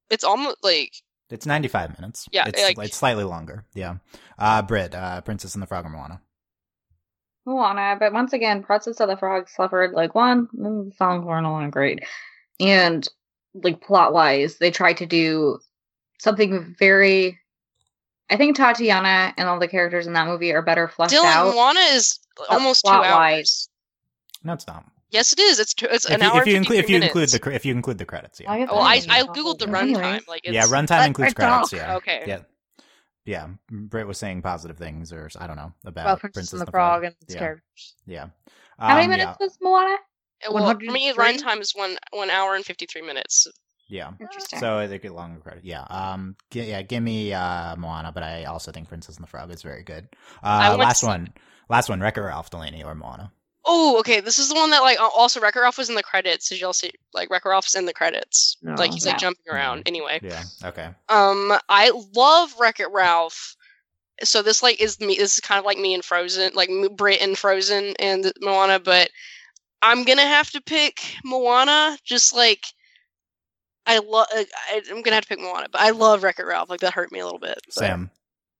[0.08, 0.92] it's almost like
[1.28, 2.26] It's 95 minutes.
[2.32, 3.66] Yeah, it's, like- it's slightly longer.
[3.74, 3.96] Yeah.
[4.38, 6.22] Uh, Britt, uh, Princess and the Frog or Moana.
[7.46, 11.46] Moana, but once again, Princess of the Frog suffered like one, mm, the songs weren't
[11.46, 12.00] all great,
[12.58, 13.06] and
[13.54, 15.58] like plot wise, they tried to do
[16.18, 17.38] something very.
[18.30, 21.24] I think Tatiana and all the characters in that movie are better fleshed Dylan.
[21.24, 21.52] out.
[21.54, 23.08] Moana is almost two plot-wise.
[23.38, 23.68] hours.
[24.44, 24.84] No, it's not.
[25.10, 25.58] Yes, it is.
[25.58, 26.40] It's two, it's If an you, hour.
[26.40, 28.52] if you and include if you include the cre- if you include the credits, yeah.
[28.52, 30.26] I Well, I I googled the runtime.
[30.28, 31.72] Like, it's, yeah, runtime includes credits.
[31.72, 31.96] Yeah.
[31.96, 32.22] Okay.
[32.28, 32.42] Yeah.
[33.24, 33.48] Yeah.
[33.68, 37.02] Britt was saying positive things, or I don't know about about princess, and the frog
[37.02, 37.40] and its yeah.
[37.40, 38.26] characters Yeah.
[38.78, 39.44] How many Um, minutes Yeah.
[39.44, 39.96] was Moana?
[40.50, 43.46] Well, for me, runtime is one one hour and fifty three minutes.
[43.88, 44.12] yeah.
[44.20, 44.58] Interesting.
[44.60, 45.64] So they get longer credit.
[45.64, 45.82] Yeah.
[45.90, 46.36] Um.
[46.50, 46.82] gi- yeah.
[46.82, 50.08] Give me uh Moana, but I also think Princess and the Frog is very good.
[50.42, 51.28] Uh, want to last see- one.
[51.68, 52.00] Last one.
[52.00, 53.32] Wreck-It Ralph, Delaney, or Moana.
[53.66, 54.20] Oh, okay.
[54.20, 56.48] This is the one that like also Wreck-It Ralph was in the credits.
[56.48, 58.56] Did y'all see like Wreck-It Ralph's in the credits?
[58.62, 58.74] No.
[58.74, 59.82] Like he's like jumping around.
[59.86, 60.42] Anyway, Yeah.
[60.64, 60.88] Okay.
[61.10, 63.54] um, I love Wreck-It Ralph.
[64.22, 65.16] So this like is me.
[65.16, 68.78] This is kind of like me and Frozen, like Britt and Frozen and Moana.
[68.80, 69.10] But
[69.82, 71.96] I'm gonna have to pick Moana.
[72.04, 72.64] Just like
[73.86, 74.26] I love.
[74.90, 76.68] I'm gonna have to pick Moana, but I love Wreck-It Ralph.
[76.70, 77.58] Like that hurt me a little bit.
[77.66, 78.10] but- Sam.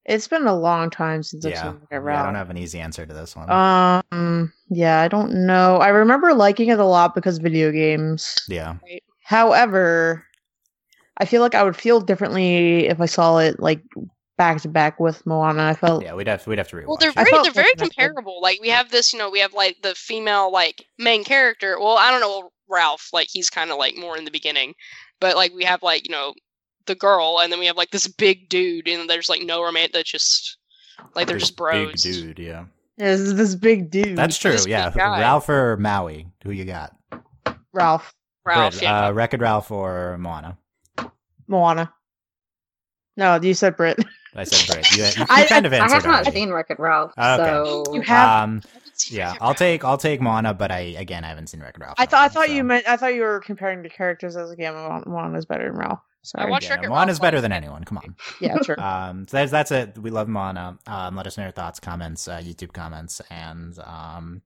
[0.06, 1.62] it's been a long time since i've Yeah.
[1.62, 2.22] seen it yeah.
[2.22, 3.50] I don't have an easy answer to this one.
[3.50, 8.76] um yeah i don't know i remember liking it a lot because video games yeah.
[9.22, 10.24] however
[11.18, 13.82] i feel like i would feel differently if i saw it like
[14.40, 16.14] back to back with moana i felt Yeah.
[16.14, 16.86] We'd have we'd have to rewatch.
[16.86, 18.40] Well, they're very they're very like that, but- comparable.
[18.40, 21.78] Like we have this, you know, we have like the female like main character.
[21.78, 24.74] Well, I don't know Ralph, like he's kind of like more in the beginning,
[25.20, 26.32] but like we have like you know
[26.86, 29.92] the girl, and then we have like this big dude, and there's like no romantic.
[29.92, 30.56] That's just
[31.14, 32.02] like they're This just bros.
[32.02, 32.38] Big dude.
[32.38, 32.64] Yeah.
[32.96, 34.52] yeah, this, this big dude That's true.
[34.52, 34.90] this Yeah.
[34.96, 36.26] Ralph or Maui?
[36.44, 36.94] Who you got?
[37.72, 38.14] ralph
[38.44, 39.06] Ralph, Britt, yeah.
[39.06, 40.56] Uh, Wreck-It Ralph or Moana?
[41.46, 41.92] moana
[43.16, 43.98] no you said britt
[44.34, 44.90] I said Britt.
[44.96, 46.30] You, you I- kind of I answered have not already.
[46.32, 47.46] seen Wreck-It Ralph, Okay.
[47.46, 48.62] so You have- Um,
[49.10, 51.94] yeah, I'll take I'll take Moana, but I again I haven't seen Wreck-It Ralph.
[51.98, 54.50] i thought i thought so- you meant i thought you were comparing the characters as
[54.50, 56.50] like yeah Mo- moana's better than ralph Sorry.
[56.50, 57.82] watched Yeah, Wreck-It no, Moana's Ralph better than anyone.
[57.84, 58.14] Come on.
[58.40, 59.98] yeah true Um, so that's that's it.
[59.98, 60.78] We love Moana.
[60.86, 64.42] Um, let us know your thoughts, comments, uh, YouTube comments, and um,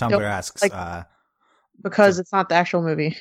[0.00, 0.62] Tumblr Yep, asks.
[0.62, 1.04] like- uh,
[1.82, 3.16] because it's not the actual movie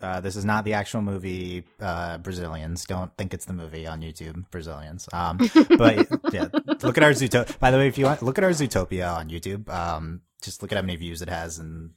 [0.00, 1.64] Uh, this is not the actual movie.
[1.80, 4.48] Uh, Brazilians don't think it's the movie on YouTube.
[4.50, 5.08] Brazilians.
[5.12, 5.38] Um,
[5.76, 6.48] but yeah,
[6.82, 7.58] look at our Zootopia.
[7.58, 9.68] By the way, if you want, look at our Zootopia on YouTube.
[9.68, 11.90] Um, just look at how many views it has, and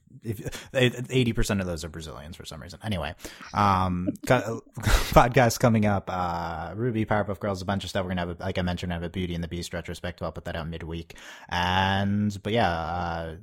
[0.74, 2.80] eighty percent of those are Brazilians for some reason.
[2.84, 3.16] Anyway,
[3.54, 6.10] um, podcast coming up.
[6.12, 8.04] Uh, RWBY, Powerpuff Girls, a bunch of stuff.
[8.04, 10.26] We're gonna have, a, like I mentioned, have a Beauty and the Beast retrospective.
[10.26, 11.16] I'll put that out midweek.
[11.49, 13.36] And but yeah, uh,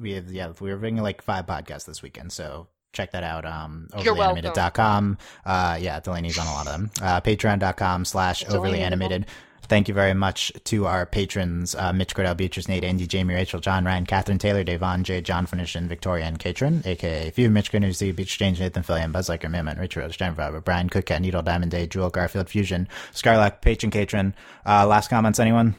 [0.00, 3.44] we have yeah we were bringing like five podcasts this weekend, so check that out.
[3.44, 5.18] Um, overlyanimated.com.
[5.44, 6.90] Uh, yeah, Delaney's on a lot of them.
[7.00, 9.26] Uh, patreon.com slash overly animated.
[9.70, 13.60] Thank you very much to our patrons, uh, Mitch Cordell, Beatrice, Nate, Andy, Jamie, Rachel,
[13.60, 17.70] John, Ryan, Catherine, Taylor, Devon, Jay, John Finish, and Victoria and Katrin, aka Few, Mitch,
[17.70, 21.70] Goodnews, Beach Exchange, Nathan, Fillion, Buzz Liker, Mimman, Richard Rose, Jennifer, Brian, Cookcat, Needle, Diamond
[21.70, 24.34] Day, Jewel, Garfield, Fusion, Scarlock, Patron, Katrin.
[24.66, 25.76] Uh, last comments, anyone?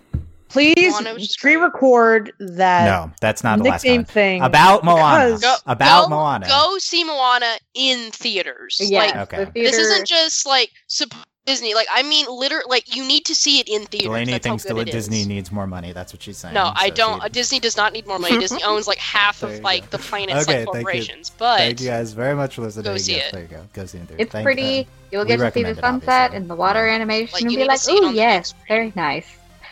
[0.52, 2.86] Please pre-record that.
[2.86, 5.38] No, that's not the last nickname thing about Moana.
[5.40, 6.48] Go, about go, Moana.
[6.48, 8.78] Go see Moana in theaters.
[8.82, 9.38] Yeah, like, Okay.
[9.46, 11.14] the theater, This isn't just like sup-
[11.46, 11.74] Disney.
[11.74, 14.08] Like I mean, literally, like you need to see it in theaters.
[14.10, 15.28] Delaney That's how thinks good that Disney is.
[15.28, 15.92] needs more money.
[15.92, 16.54] That's what she's saying.
[16.54, 17.20] No, I don't.
[17.20, 18.38] she- uh, Disney does not need more money.
[18.40, 19.98] Disney owns like half of like go.
[19.98, 20.72] the planet's Okay, like thank you.
[20.84, 21.32] corporations.
[21.32, 22.84] But Thank you guys very much for listening.
[22.86, 23.32] Go see Yes, it.
[23.34, 23.68] There you go.
[23.74, 24.12] Go see it.
[24.20, 24.82] it's Thank- pretty.
[24.82, 26.38] uh, You'll we get to see the sunset obviously.
[26.38, 29.26] and the water animation Like, and you be like, see "Oh yes, very nice."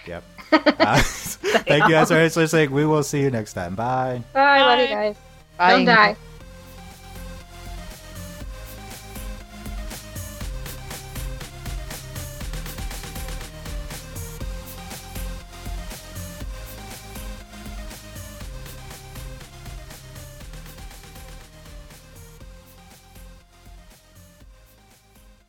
[0.07, 0.23] Yep.
[0.51, 2.71] Uh, thank you guys for listening.
[2.71, 3.75] We will see you next time.
[3.75, 4.23] Bye.
[4.33, 5.15] Bye, love you guys.
[5.57, 5.71] Bye.
[5.71, 6.15] Don't die.